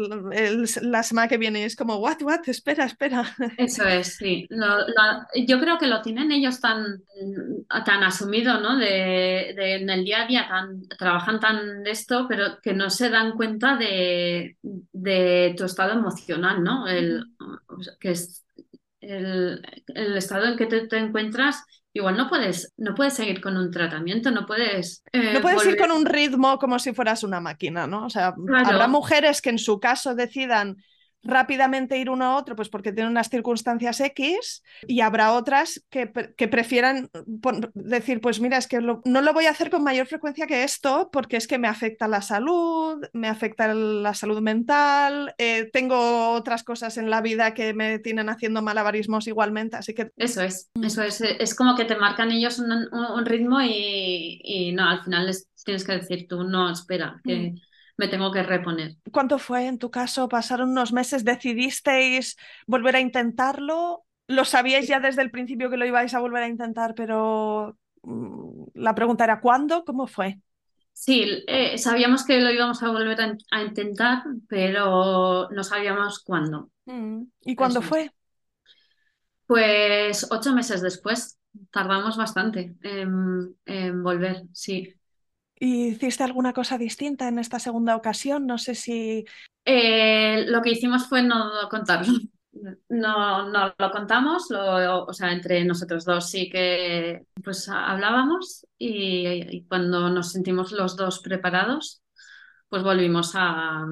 la 0.82 1.04
semana 1.04 1.28
que 1.28 1.38
viene 1.38 1.66
es 1.66 1.76
como, 1.76 1.98
what, 1.98 2.22
what, 2.22 2.48
espera, 2.48 2.86
espera. 2.86 3.24
Eso 3.58 3.86
es, 3.86 4.16
sí. 4.18 4.48
yo 5.48 5.60
creo 5.60 5.78
que 5.78 5.88
lo 5.88 6.02
tienen 6.02 6.32
ellos 6.32 6.60
tan, 6.60 7.04
tan 7.86 8.04
asumido, 8.04 8.60
¿no? 8.60 8.78
De, 8.78 9.52
en 9.76 9.90
el 9.90 10.04
día 10.04 10.24
a 10.24 10.28
día, 10.28 10.48
tan, 10.48 10.88
trabajan 10.98 11.40
tan 11.40 11.84
de 11.84 11.92
esto, 11.92 12.26
pero 12.28 12.60
que 12.62 12.74
no 12.74 12.90
se 12.90 13.10
dan 13.10 13.34
cuenta 13.34 13.76
de, 13.78 14.58
de 14.62 15.56
tu 15.58 15.66
estado 15.66 15.94
emocional, 15.94 16.64
¿no? 16.64 16.88
El, 16.88 17.26
que 18.00 18.12
es 18.12 18.43
el, 19.04 19.62
el 19.88 20.18
estado 20.18 20.46
en 20.46 20.58
que 20.58 20.66
te 20.66 20.98
encuentras 20.98 21.64
igual 21.94 22.18
no 22.18 22.28
puedes, 22.28 22.74
no 22.78 22.96
puedes 22.96 23.14
seguir 23.14 23.40
con 23.40 23.56
un 23.56 23.70
tratamiento, 23.72 24.32
no 24.32 24.46
puedes... 24.46 25.04
Eh, 25.12 25.34
no 25.34 25.42
puedes 25.42 25.64
ir 25.66 25.78
con 25.78 25.92
un 25.92 26.06
ritmo 26.06 26.58
como 26.58 26.80
si 26.80 26.92
fueras 26.94 27.24
una 27.24 27.40
máquina, 27.40 27.86
¿no? 27.86 28.08
O 28.08 28.10
sea, 28.10 28.34
habrá 28.66 28.88
mujeres 28.88 29.42
que 29.42 29.52
en 29.52 29.60
su 29.60 29.80
caso 29.80 30.16
decidan 30.16 30.78
rápidamente 31.24 31.98
ir 31.98 32.10
uno 32.10 32.26
a 32.26 32.36
otro, 32.38 32.56
pues 32.56 32.70
porque 32.70 32.92
tienen 32.92 33.12
unas 33.12 33.30
circunstancias 33.30 34.00
X, 34.00 34.64
y 34.88 35.02
habrá 35.02 35.34
otras 35.34 35.84
que, 35.90 36.12
que 36.36 36.48
prefieran 36.48 37.10
decir, 37.74 38.22
pues 38.22 38.40
mira, 38.40 38.58
es 38.58 38.68
que 38.68 38.80
no 38.82 39.22
lo 39.22 39.34
voy 39.34 39.46
a 39.46 39.52
hacer 39.52 39.70
con 39.70 39.84
mayor 39.84 40.08
frecuencia 40.08 40.48
que 40.48 40.64
esto, 40.64 41.10
porque 41.12 41.38
es 41.38 41.48
que 41.48 41.58
me 41.58 41.68
afecta 41.68 42.08
la 42.08 42.22
salud, 42.22 43.04
me 43.14 43.28
afecta 43.28 43.74
la 43.74 44.14
salud 44.14 44.42
mental, 44.42 45.34
eh, 45.38 45.70
tengo 45.72 46.32
otras 46.32 46.64
cosas 46.64 46.98
en 46.98 47.10
la 47.10 47.22
vida 47.22 47.54
que 47.54 47.74
me 47.74 48.00
tienen 48.00 48.30
haciendo 48.30 48.62
malabarismos 48.62 49.28
igualmente, 49.28 49.78
así 49.78 49.94
que... 49.94 50.12
Eso 50.18 50.42
es, 50.42 50.70
eso 50.82 51.04
es, 51.04 51.22
es 51.22 51.56
como 51.56 51.76
que 51.76 51.86
te 51.86 51.96
marcan 51.96 52.32
ellos 52.32 52.60
un, 52.60 52.72
un, 52.72 53.26
ritmo 53.26 53.62
y, 53.62 54.42
y, 54.44 54.72
no, 54.74 54.90
al 54.90 55.04
final 55.04 55.28
les 55.28 55.48
tienes 55.64 55.86
que 55.86 55.94
decir 55.94 56.28
tú, 56.28 56.44
no, 56.44 56.72
espera, 56.72 57.22
que... 57.24 57.52
Mm 57.52 57.73
me 57.98 58.08
tengo 58.08 58.32
que 58.32 58.44
reponer. 58.44 58.96
¿Cuánto 59.12 59.38
fue 59.38 59.68
en 59.68 59.78
tu 59.78 59.92
caso? 59.92 60.28
¿Pasaron 60.28 60.72
unos 60.72 60.94
meses? 60.94 61.24
¿Decidisteis 61.24 62.38
volver 62.66 62.96
a 62.96 63.00
intentarlo? 63.00 64.06
¿Lo 64.28 64.46
sabíais 64.46 64.88
ya 64.88 65.00
desde 65.00 65.22
el 65.22 65.32
principio 65.32 65.70
que 65.70 65.78
lo 65.78 65.86
ibais 65.86 66.14
a 66.14 66.20
volver 66.20 66.44
a 66.44 66.48
intentar, 66.48 66.96
pero 66.96 67.78
mm, 68.04 68.66
la 68.76 68.96
pregunta 68.96 69.24
era 69.24 69.42
¿cuándo? 69.42 69.84
¿Cómo 69.86 70.08
fue? 70.08 70.40
Sí, 70.94 71.44
eh, 71.48 71.78
sabíamos 71.78 72.24
que 72.24 72.40
lo 72.40 72.52
íbamos 72.52 72.82
a 72.84 72.90
volver 72.90 73.20
a, 73.52 73.64
intentar, 73.64 74.24
pero 74.48 75.50
no 75.50 75.64
sabíamos 75.64 76.24
cuándo. 76.24 76.70
Mm, 76.86 77.24
¿Y 77.42 77.56
cuándo 77.56 77.82
fue? 77.82 78.12
Pues 79.48 80.28
ocho 80.32 80.54
meses 80.54 80.82
después. 80.82 81.40
Tardamos 81.70 82.18
bastante 82.18 82.76
en 82.82 84.04
volver, 84.04 84.44
sí. 84.54 84.96
¿Y 85.64 85.88
hiciste 85.88 86.26
alguna 86.26 86.52
cosa 86.52 86.78
distinta 86.78 87.30
en 87.30 87.40
esta 87.40 87.58
segunda 87.58 87.96
ocasión? 87.96 88.46
No 88.46 88.58
sé 88.58 88.76
si... 88.76 89.24
Eh, 89.64 90.44
lo 90.46 90.62
que 90.62 90.72
hicimos 90.72 91.08
fue 91.08 91.24
no 91.24 91.52
contarlo. 91.70 92.14
No, 92.90 93.50
no 93.50 93.74
lo 93.80 93.92
contamos, 93.92 94.52
o 94.52 95.12
sea, 95.14 95.32
entre 95.32 95.66
nosotros 95.66 96.06
dos 96.06 96.30
sí 96.30 96.50
que 96.52 97.26
pues 97.44 97.68
hablábamos 97.68 98.68
y, 98.78 99.66
cuando 99.68 100.10
nos 100.10 100.34
sentimos 100.34 100.72
los 100.72 100.96
dos 100.96 101.20
preparados, 101.20 102.04
pues 102.70 102.84
volvimos 102.84 103.32
a, 103.34 103.86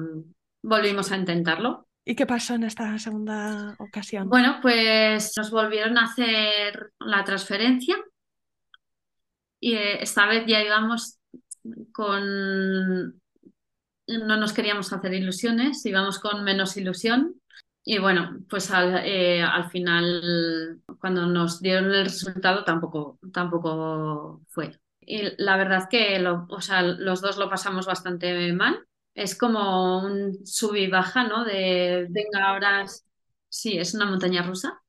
volvimos 0.62 1.10
a 1.10 1.16
intentarlo. 1.16 1.88
¿Y 2.04 2.14
qué 2.14 2.24
pasó 2.24 2.54
en 2.54 2.64
esta 2.64 2.96
segunda 2.98 3.74
ocasión? 3.78 4.28
Bueno, 4.28 4.58
pues 4.62 5.32
nos 5.36 5.50
volvieron 5.50 5.98
a 5.98 6.04
hacer 6.04 6.92
la 7.00 7.24
transferencia 7.24 7.96
y 9.58 9.74
eh, 9.74 10.02
esta 10.02 10.26
vez 10.26 10.44
ya 10.46 10.62
íbamos 10.62 11.18
con... 11.92 13.20
No 14.06 14.36
nos 14.36 14.52
queríamos 14.52 14.92
hacer 14.92 15.14
ilusiones, 15.14 15.84
íbamos 15.86 16.18
con 16.18 16.44
menos 16.44 16.76
ilusión. 16.76 17.40
Y 17.84 17.98
bueno, 17.98 18.38
pues 18.48 18.70
al, 18.70 19.02
eh, 19.04 19.42
al 19.42 19.70
final, 19.70 20.80
cuando 21.00 21.26
nos 21.26 21.60
dieron 21.60 21.92
el 21.92 22.04
resultado, 22.04 22.64
tampoco, 22.64 23.18
tampoco 23.32 24.42
fue. 24.48 24.78
Y 25.00 25.22
la 25.42 25.56
verdad 25.56 25.88
que 25.90 26.18
lo, 26.18 26.46
o 26.48 26.60
sea, 26.60 26.82
los 26.82 27.20
dos 27.20 27.38
lo 27.38 27.50
pasamos 27.50 27.86
bastante 27.86 28.52
mal. 28.52 28.86
Es 29.14 29.36
como 29.36 30.02
un 30.04 30.46
sub 30.46 30.74
y 30.76 30.88
baja, 30.88 31.24
¿no? 31.24 31.44
De 31.44 32.06
venga, 32.10 32.48
ahora 32.48 32.86
sí, 33.48 33.78
es 33.78 33.94
una 33.94 34.06
montaña 34.06 34.42
rusa, 34.42 34.80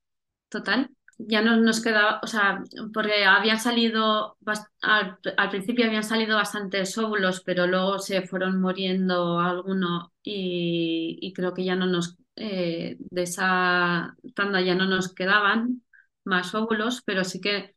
total 0.49 0.89
ya 1.17 1.41
no 1.41 1.58
nos 1.58 1.82
quedaba, 1.82 2.19
o 2.23 2.28
sea, 2.28 2.63
porque 2.93 3.26
habían 3.26 3.60
salido, 3.60 4.38
al, 4.82 5.49
principio 5.49 5.86
habían 5.86 6.04
salido 6.04 6.38
bastantes 6.38 6.97
óvulos, 6.97 7.41
pero 7.45 7.67
luego 7.67 7.99
se 7.99 8.21
fueron 8.23 8.62
muriendo 8.62 9.39
algunos 9.39 10.12
y, 10.23 11.34
creo 11.36 11.54
que 11.54 11.63
ya 11.65 11.76
no 11.76 11.86
nos, 11.88 12.17
eh, 12.36 12.97
de 12.99 13.23
esa 13.23 14.15
tanda 14.36 14.62
ya 14.62 14.76
no 14.76 14.86
nos 14.86 15.13
quedaban 15.13 15.84
más 16.23 16.54
óvulos, 16.56 17.02
pero 17.06 17.23
sí 17.23 17.41
que 17.41 17.76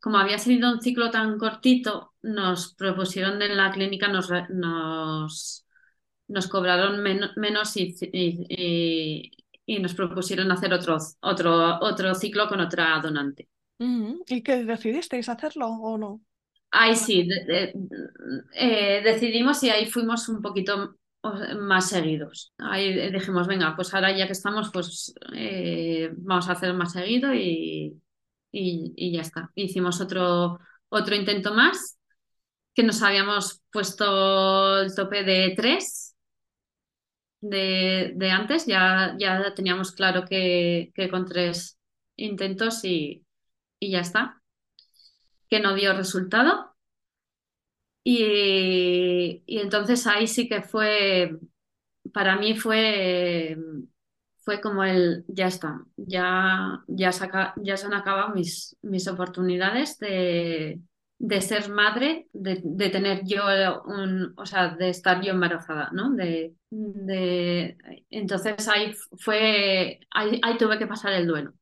como 0.00 0.18
había 0.18 0.38
salido 0.38 0.72
un 0.72 0.80
ciclo 0.82 1.10
tan 1.10 1.38
cortito, 1.38 2.14
nos 2.22 2.74
propusieron 2.74 3.40
en 3.42 3.56
la 3.56 3.70
clínica, 3.72 4.08
nos, 4.08 4.30
nos, 4.50 5.66
nos 6.28 6.48
cobraron 6.48 7.02
menos 7.02 7.76
y 7.76 9.30
nos 9.78 9.94
propusieron 9.94 10.50
hacer 10.50 10.72
otro, 10.72 10.96
otro, 11.20 11.78
otro 11.80 12.14
ciclo 12.14 12.48
con 12.48 12.60
otra 12.60 12.98
donante. 13.02 13.48
¿Y 13.78 14.42
qué 14.42 14.64
decidisteis 14.64 15.28
hacerlo 15.28 15.66
o 15.68 15.98
no? 15.98 16.20
Ahí 16.70 16.96
sí, 16.96 17.28
eh, 18.54 19.00
decidimos 19.04 19.62
y 19.62 19.70
ahí 19.70 19.86
fuimos 19.86 20.28
un 20.28 20.40
poquito 20.40 20.96
más 21.58 21.88
seguidos. 21.88 22.52
Ahí 22.58 23.10
dijimos, 23.10 23.46
venga, 23.46 23.74
pues 23.76 23.92
ahora 23.92 24.16
ya 24.16 24.26
que 24.26 24.32
estamos, 24.32 24.70
pues 24.72 25.14
eh, 25.34 26.10
vamos 26.16 26.48
a 26.48 26.52
hacer 26.52 26.72
más 26.74 26.92
seguido 26.92 27.34
y, 27.34 28.00
y, 28.50 28.92
y, 28.96 29.12
ya 29.12 29.20
está. 29.20 29.50
Hicimos 29.54 30.00
otro, 30.00 30.58
otro 30.88 31.14
intento 31.14 31.52
más, 31.54 31.98
que 32.74 32.82
nos 32.82 33.02
habíamos 33.02 33.62
puesto 33.70 34.80
el 34.80 34.94
tope 34.94 35.24
de 35.24 35.54
tres 35.56 36.11
de, 37.42 38.30
antes, 38.30 38.66
ya, 38.66 39.14
ya 39.18 39.54
teníamos 39.54 39.92
claro 39.92 40.24
que, 40.24 40.92
con 41.10 41.26
tres 41.26 41.78
intentos 42.16 42.84
y, 42.84 43.26
y, 43.80 43.90
ya 43.90 44.00
está, 44.00 44.40
que 45.50 45.60
no 45.60 45.74
dio 45.74 45.92
resultado. 45.94 46.74
Y, 48.04 49.42
y, 49.46 49.58
entonces 49.60 50.06
ahí 50.06 50.26
sí 50.26 50.48
que 50.48 50.62
fue, 50.62 51.38
para 52.12 52.36
mí 52.36 52.56
fue, 52.56 53.56
fue 54.40 54.60
como 54.60 54.84
el, 54.84 55.24
ya 55.28 55.46
está, 55.48 55.84
ya, 55.96 56.82
ya, 56.88 57.10
ya 57.56 57.76
se 57.76 57.86
han 57.86 57.94
acabado 57.94 58.34
mis, 58.34 58.76
mis 58.82 59.08
oportunidades 59.08 59.98
de, 59.98 60.80
de 61.22 61.40
ser 61.40 61.70
madre, 61.70 62.26
de, 62.32 62.90
tener 62.90 63.22
yo 63.24 63.44
un, 63.84 64.34
o 64.36 64.44
sea, 64.44 64.74
de 64.74 64.88
estar 64.88 65.22
yo 65.22 65.30
embarazada, 65.30 65.88
¿no? 65.92 66.10
De, 66.10 66.54
de... 66.68 67.76
Entonces 68.10 68.66
ahí 68.66 68.92
fue, 69.20 70.00
ahí, 70.10 70.40
tuve 70.58 70.78
que 70.78 70.88
pasar 70.88 71.12
el 71.12 71.28
duelo. 71.28 71.54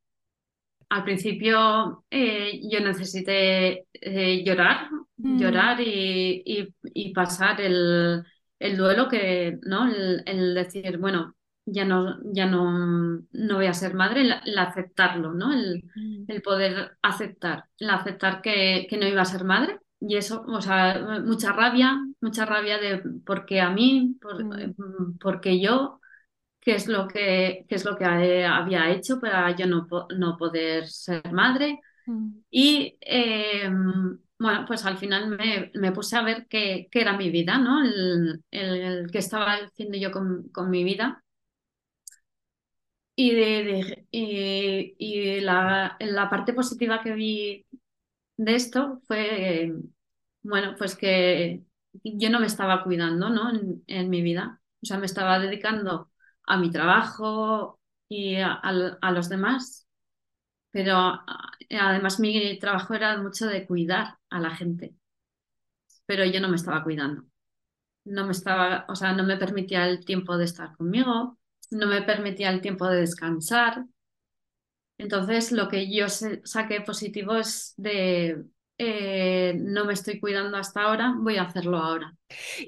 Al 0.89 1.05
principio 1.05 2.07
eh, 2.11 2.59
yo 2.71 2.81
necesité 2.81 3.87
eh, 3.93 4.43
llorar, 4.45 4.89
mm. 5.19 5.39
llorar 5.39 5.79
y, 5.83 6.43
y, 6.95 7.13
pasar 7.13 7.61
el, 7.61 8.25
el, 8.59 8.77
duelo 8.79 9.09
que, 9.11 9.59
¿no? 9.63 9.93
el 9.93 10.55
decir, 10.55 10.97
bueno, 10.97 11.35
ya 11.73 11.85
no, 11.85 12.19
ya 12.33 12.47
no, 12.47 13.23
no 13.33 13.55
voy 13.57 13.67
a 13.67 13.75
ser 13.75 13.95
madre, 13.95 14.23
el, 14.23 14.59
aceptarlo, 14.59 15.33
¿no? 15.35 15.53
El, 15.53 15.85
el, 16.29 16.43
poder 16.43 16.97
aceptar, 17.03 17.65
el 17.79 17.91
aceptar 17.91 18.43
que, 18.43 18.87
que, 18.89 18.97
no 18.99 19.07
iba 19.07 19.23
a 19.23 19.25
ser 19.25 19.45
madre. 19.45 19.79
Y 20.01 20.17
eso, 20.17 20.45
o 20.47 20.61
sea, 20.63 21.21
mucha 21.25 21.53
rabia, 21.53 21.99
mucha 22.21 22.47
rabia 22.47 22.79
de 22.79 23.03
porque 23.27 23.61
a 23.61 23.71
mí, 23.71 24.17
Mm. 24.23 24.53
eh, 24.59 24.75
porque 25.21 25.61
yo, 25.61 26.01
qué 26.61 26.75
es 26.75 26.89
lo 26.89 27.09
que, 27.09 27.65
qué 27.69 27.75
es 27.75 27.85
lo 27.85 27.97
que 27.97 28.05
había 28.05 28.91
hecho 28.91 29.21
para 29.21 29.55
yo 29.57 29.67
no, 29.67 29.87
no 30.17 30.37
poder 30.37 30.89
ser 30.89 31.33
madre. 31.33 31.81
Mm. 32.07 32.31
Y 32.51 32.97
em, 33.01 34.19
bueno, 34.39 34.65
pues 34.67 34.85
al 34.87 34.99
final 34.99 35.29
me, 35.29 35.71
me 35.75 35.93
puse 35.93 36.17
a 36.17 36.23
ver 36.23 36.47
qué, 36.49 36.89
qué, 36.91 37.01
era 37.03 37.17
mi 37.17 37.31
vida, 37.31 37.59
¿no? 37.59 37.83
El, 37.85 38.43
el, 38.51 39.11
que 39.11 39.19
estaba 39.19 39.55
haciendo 39.55 39.99
yo 39.99 40.11
con, 40.11 40.49
con 40.51 40.71
mi 40.71 40.85
vida. 40.85 41.23
Y, 43.17 43.35
de, 43.35 44.07
y, 44.11 44.95
y 44.99 45.41
la, 45.41 45.97
la, 46.01 46.31
parte 46.31 46.55
positiva 46.55 47.03
que 47.03 47.13
vi 47.13 47.67
de 48.37 48.55
esto 48.55 49.03
fue, 49.07 49.73
bueno, 50.43 50.75
pues 50.79 50.97
que 50.97 51.65
yo 52.05 52.31
no 52.31 52.41
me 52.41 52.47
estaba 52.47 52.85
cuidando, 52.85 53.31
¿no? 53.31 53.51
En, 53.51 53.85
en 53.89 54.11
mi 54.11 54.23
vida. 54.23 54.61
O 54.83 54.87
sea, 54.87 54.99
me 54.99 55.07
estaba 55.07 55.39
dedicando 55.39 56.11
a 56.47 56.57
mi 56.59 56.71
trabajo 56.71 57.81
y 58.09 58.37
a, 58.37 58.53
a, 58.55 58.99
a 59.03 59.13
los 59.13 59.29
demás 59.29 59.87
pero 60.73 61.21
además 61.71 62.21
mi 62.21 62.59
trabajo 62.59 62.95
era 62.95 63.17
mucho 63.23 63.47
de 63.47 63.67
cuidar 63.67 64.19
a 64.31 64.41
la 64.41 64.51
gente, 64.57 64.95
pero 66.07 66.25
yo 66.25 66.41
no 66.41 66.49
me 66.49 66.57
estaba 66.57 66.83
cuidando. 66.85 67.25
No 68.07 68.27
me 68.27 68.33
estaba, 68.33 68.87
o 68.91 68.97
sea, 68.97 69.15
no 69.15 69.25
me 69.25 69.39
permitía 69.39 69.89
el 69.89 70.05
tiempo 70.07 70.39
de 70.39 70.47
estar 70.47 70.77
conmigo, 70.79 71.40
no 71.71 71.87
me 71.87 72.03
permitía 72.03 72.51
el 72.51 72.61
tiempo 72.61 72.87
de 72.87 73.01
descansar. 73.01 73.85
Entonces, 74.99 75.53
lo 75.53 75.69
que 75.69 75.91
yo 75.91 76.07
saqué 76.09 76.81
positivo 76.83 77.37
es 77.37 77.75
de 77.77 78.45
eh, 78.83 79.55
no 79.59 79.85
me 79.85 79.93
estoy 79.93 80.19
cuidando 80.21 80.57
hasta 80.57 80.83
ahora, 80.83 81.15
voy 81.17 81.37
a 81.37 81.43
hacerlo 81.43 81.77
ahora. 81.77 82.15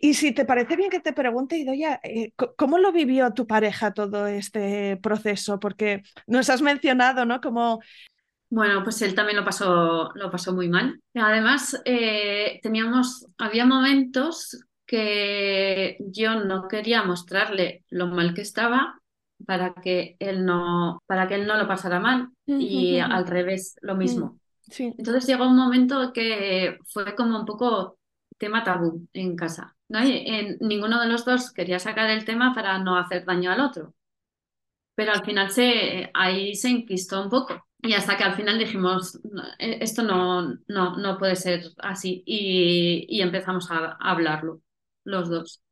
Y 0.00 0.14
si 0.14 0.32
te 0.32 0.44
parece 0.44 0.76
bien 0.76 0.90
que 0.90 1.00
te 1.00 1.12
pregunte, 1.14 1.56
Idoya, 1.56 2.00
eh, 2.02 2.32
¿cómo 2.56 2.78
lo 2.78 2.92
vivió 2.92 3.32
tu 3.32 3.46
pareja 3.46 3.94
todo 3.94 4.26
este 4.26 4.98
proceso? 4.98 5.58
Porque 5.58 6.02
nos 6.26 6.50
has 6.50 6.60
mencionado, 6.60 7.24
¿no? 7.24 7.40
Como 7.40 7.80
bueno, 8.50 8.84
pues 8.84 9.00
él 9.00 9.14
también 9.14 9.38
lo 9.38 9.46
pasó, 9.46 10.10
lo 10.14 10.30
pasó 10.30 10.52
muy 10.52 10.68
mal. 10.68 11.00
Además, 11.14 11.80
eh, 11.86 12.60
teníamos, 12.62 13.26
había 13.38 13.64
momentos 13.64 14.62
que 14.92 15.96
yo 16.00 16.44
no 16.44 16.68
quería 16.68 17.02
mostrarle 17.02 17.82
lo 17.88 18.08
mal 18.08 18.34
que 18.34 18.42
estaba 18.42 19.00
para 19.46 19.72
que 19.72 20.16
él 20.18 20.44
no, 20.44 21.02
para 21.06 21.26
que 21.26 21.36
él 21.36 21.46
no 21.46 21.56
lo 21.56 21.66
pasara 21.66 21.98
mal 21.98 22.28
y 22.44 22.98
al 22.98 23.26
revés, 23.26 23.76
lo 23.80 23.94
mismo. 23.94 24.38
Sí. 24.60 24.92
Entonces 24.98 25.26
llegó 25.26 25.48
un 25.48 25.56
momento 25.56 26.12
que 26.12 26.76
fue 26.84 27.14
como 27.14 27.40
un 27.40 27.46
poco 27.46 27.96
tema 28.36 28.62
tabú 28.64 29.08
en 29.14 29.34
casa. 29.34 29.74
¿no? 29.88 30.06
Y 30.06 30.24
en, 30.26 30.58
ninguno 30.60 31.00
de 31.00 31.08
los 31.08 31.24
dos 31.24 31.52
quería 31.52 31.78
sacar 31.78 32.10
el 32.10 32.26
tema 32.26 32.52
para 32.54 32.78
no 32.78 32.98
hacer 32.98 33.24
daño 33.24 33.50
al 33.50 33.62
otro. 33.62 33.94
Pero 34.94 35.12
al 35.12 35.24
final 35.24 35.48
se, 35.48 36.10
ahí 36.12 36.54
se 36.54 36.68
enquistó 36.68 37.22
un 37.22 37.30
poco. 37.30 37.64
Y 37.78 37.94
hasta 37.94 38.18
que 38.18 38.24
al 38.24 38.34
final 38.34 38.58
dijimos, 38.58 39.18
e, 39.58 39.78
esto 39.80 40.02
no, 40.02 40.42
no, 40.68 40.98
no 40.98 41.16
puede 41.16 41.34
ser 41.34 41.64
así. 41.78 42.22
Y, 42.26 43.06
y 43.08 43.22
empezamos 43.22 43.70
a, 43.70 43.96
a, 43.98 44.10
hablarlo, 44.10 44.60
los 45.04 45.28
dos. 45.30 45.62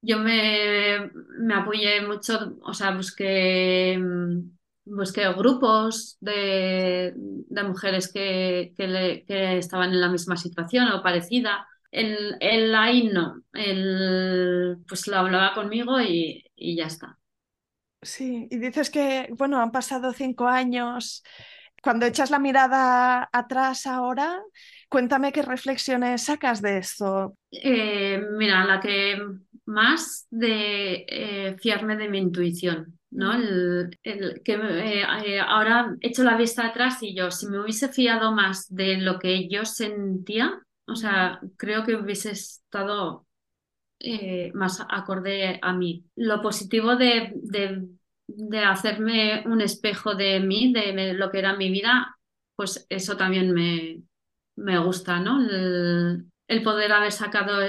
Yo 0.00 0.18
me, 0.18 1.10
me 1.38 1.54
apoyé 1.54 2.00
mucho, 2.06 2.56
o 2.62 2.74
sea, 2.74 2.90
busqué, 2.96 3.96
busqué 4.84 5.32
grupos 5.34 6.16
de, 6.20 7.12
de 7.16 7.62
mujeres 7.62 8.12
que, 8.12 8.74
que, 8.76 9.58
estaban 9.58 9.90
en 9.92 10.00
la 10.00 10.08
misma 10.08 10.36
situación 10.36 10.88
o 10.90 11.02
parecida. 11.02 11.68
Él, 11.92 12.36
él 12.40 12.74
ahí 12.74 13.08
no, 13.12 13.42
él 13.52 14.78
pues 14.88 15.06
lo 15.06 15.18
hablaba 15.18 15.54
conmigo 15.54 16.00
y, 16.00 16.44
y 16.56 16.76
ya 16.76 16.86
está. 16.86 17.18
Sí, 18.02 18.48
y 18.50 18.58
dices 18.58 18.90
que, 18.90 19.28
bueno, 19.38 19.60
han 19.60 19.70
pasado 19.70 20.12
cinco 20.12 20.48
años. 20.48 21.22
Cuando 21.82 22.06
echas 22.06 22.30
la 22.30 22.38
mirada 22.40 23.28
atrás 23.32 23.86
ahora, 23.86 24.40
cuéntame 24.92 25.32
qué 25.32 25.40
reflexiones 25.40 26.24
sacas 26.24 26.60
de 26.60 26.76
esto. 26.76 27.34
Eh, 27.50 28.22
mira, 28.36 28.62
la 28.66 28.78
que 28.78 29.18
más 29.64 30.26
de 30.30 31.06
eh, 31.08 31.56
fiarme 31.58 31.96
de 31.96 32.10
mi 32.10 32.18
intuición, 32.18 32.98
¿no? 33.10 33.32
El, 33.32 33.98
el 34.02 34.42
que 34.44 34.52
eh, 34.52 35.40
ahora 35.40 35.96
echo 36.02 36.22
la 36.24 36.36
vista 36.36 36.66
atrás 36.66 37.02
y 37.02 37.14
yo, 37.14 37.30
si 37.30 37.46
me 37.46 37.58
hubiese 37.58 37.88
fiado 37.88 38.32
más 38.32 38.66
de 38.68 38.98
lo 38.98 39.18
que 39.18 39.48
yo 39.48 39.64
sentía, 39.64 40.60
o 40.86 40.94
sea, 40.94 41.40
creo 41.56 41.84
que 41.84 41.96
hubiese 41.96 42.32
estado 42.32 43.26
eh, 43.98 44.52
más 44.52 44.84
acorde 44.90 45.58
a 45.62 45.72
mí. 45.72 46.04
Lo 46.16 46.42
positivo 46.42 46.96
de, 46.96 47.32
de, 47.36 47.88
de, 48.26 48.58
hacerme 48.58 49.42
un 49.46 49.62
espejo 49.62 50.14
de 50.14 50.38
mí, 50.40 50.70
de 50.70 51.14
lo 51.14 51.30
que 51.30 51.38
era 51.38 51.56
mi 51.56 51.70
vida, 51.70 52.18
pues 52.56 52.84
eso 52.90 53.16
también 53.16 53.54
me, 53.54 54.02
me 54.56 54.78
gusta, 54.78 55.20
¿no? 55.20 55.40
El, 55.40 56.26
el 56.48 56.62
poder 56.62 56.92
haber 56.92 57.12
sacado 57.12 57.60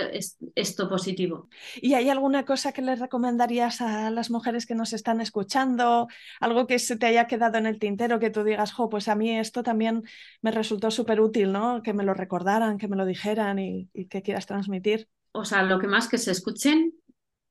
esto 0.56 0.90
positivo. 0.90 1.50
¿Y 1.82 1.94
hay 1.94 2.10
alguna 2.10 2.44
cosa 2.46 2.74
que 2.74 2.82
les 2.82 3.00
recomendarías 3.00 3.82
a 3.82 4.12
las 4.12 4.30
mujeres 4.30 4.66
que 4.66 4.76
nos 4.76 4.94
están 4.94 5.22
escuchando? 5.22 6.08
Algo 6.40 6.68
que 6.68 6.80
se 6.80 6.98
te 6.98 7.06
haya 7.06 7.28
quedado 7.28 7.58
en 7.58 7.66
el 7.66 7.80
tintero, 7.80 8.20
que 8.20 8.30
tú 8.30 8.44
digas, 8.44 8.74
jo, 8.74 8.90
pues 8.90 9.08
a 9.08 9.16
mí 9.16 9.38
esto 9.38 9.64
también 9.64 10.04
me 10.42 10.52
resultó 10.52 10.92
súper 10.92 11.22
útil, 11.22 11.52
¿no? 11.52 11.82
Que 11.82 11.94
me 11.94 12.04
lo 12.04 12.14
recordaran, 12.14 12.78
que 12.78 12.88
me 12.88 12.98
lo 12.98 13.06
dijeran 13.06 13.60
y, 13.60 13.90
y 13.94 14.08
que 14.08 14.22
quieras 14.22 14.46
transmitir 14.46 15.08
o 15.34 15.46
sea, 15.46 15.64
lo 15.64 15.80
que 15.80 15.88
más 15.88 16.08
que 16.08 16.18
se 16.18 16.32
escuchen, 16.32 16.94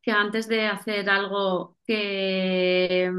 que 0.00 0.12
antes 0.12 0.48
de 0.48 0.66
hacer 0.66 1.10
algo 1.10 1.76
que, 1.84 3.12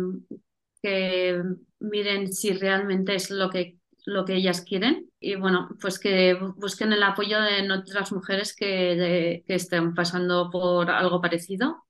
que 0.82 1.42
miren 1.80 2.34
si 2.34 2.54
realmente 2.54 3.16
es 3.16 3.30
lo 3.30 3.50
que, 3.50 3.78
lo 4.06 4.26
que 4.26 4.36
ellas 4.36 4.62
quieren 4.62 5.10
y 5.20 5.36
bueno, 5.36 5.70
pues 5.82 6.00
que 6.00 6.34
busquen 6.58 6.94
el 6.94 7.04
apoyo 7.04 7.40
de 7.42 7.72
otras 7.72 8.12
mujeres 8.12 8.56
que, 8.56 8.96
de, 8.96 9.44
que 9.48 9.56
estén 9.56 9.94
pasando 9.94 10.50
por 10.50 10.90
algo 10.90 11.22
parecido, 11.22 11.86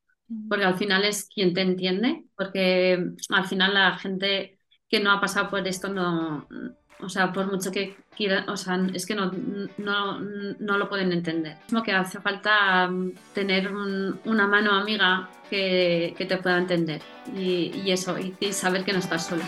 porque 0.49 0.65
al 0.65 0.75
final 0.75 1.03
es 1.05 1.27
quien 1.27 1.53
te 1.53 1.61
entiende, 1.61 2.23
porque 2.35 3.11
al 3.29 3.45
final 3.45 3.73
la 3.73 3.97
gente 3.97 4.59
que 4.87 4.99
no 4.99 5.11
ha 5.11 5.19
pasado 5.19 5.49
por 5.49 5.67
esto 5.67 5.89
no, 5.89 6.47
o 6.99 7.09
sea, 7.09 7.33
por 7.33 7.51
mucho 7.51 7.71
que 7.71 7.97
quieran, 8.15 8.47
o 8.49 8.57
sea, 8.57 8.79
es 8.93 9.05
que 9.05 9.15
no, 9.15 9.31
no, 9.77 10.19
no 10.19 10.77
lo 10.77 10.89
pueden 10.89 11.11
entender. 11.11 11.57
Como 11.69 11.83
que 11.83 11.91
hace 11.91 12.21
falta 12.21 12.87
mm, 12.87 13.13
tener 13.33 13.73
un, 13.73 14.19
una 14.25 14.47
mano 14.47 14.71
amiga 14.71 15.29
que, 15.49 16.13
que, 16.17 16.25
te 16.25 16.37
pueda 16.37 16.57
entender 16.57 17.01
y, 17.35 17.71
y 17.83 17.91
eso, 17.91 18.17
y, 18.17 18.35
y 18.39 18.53
saber 18.53 18.85
que 18.85 18.93
no 18.93 18.99
estás 18.99 19.27
sola. 19.27 19.47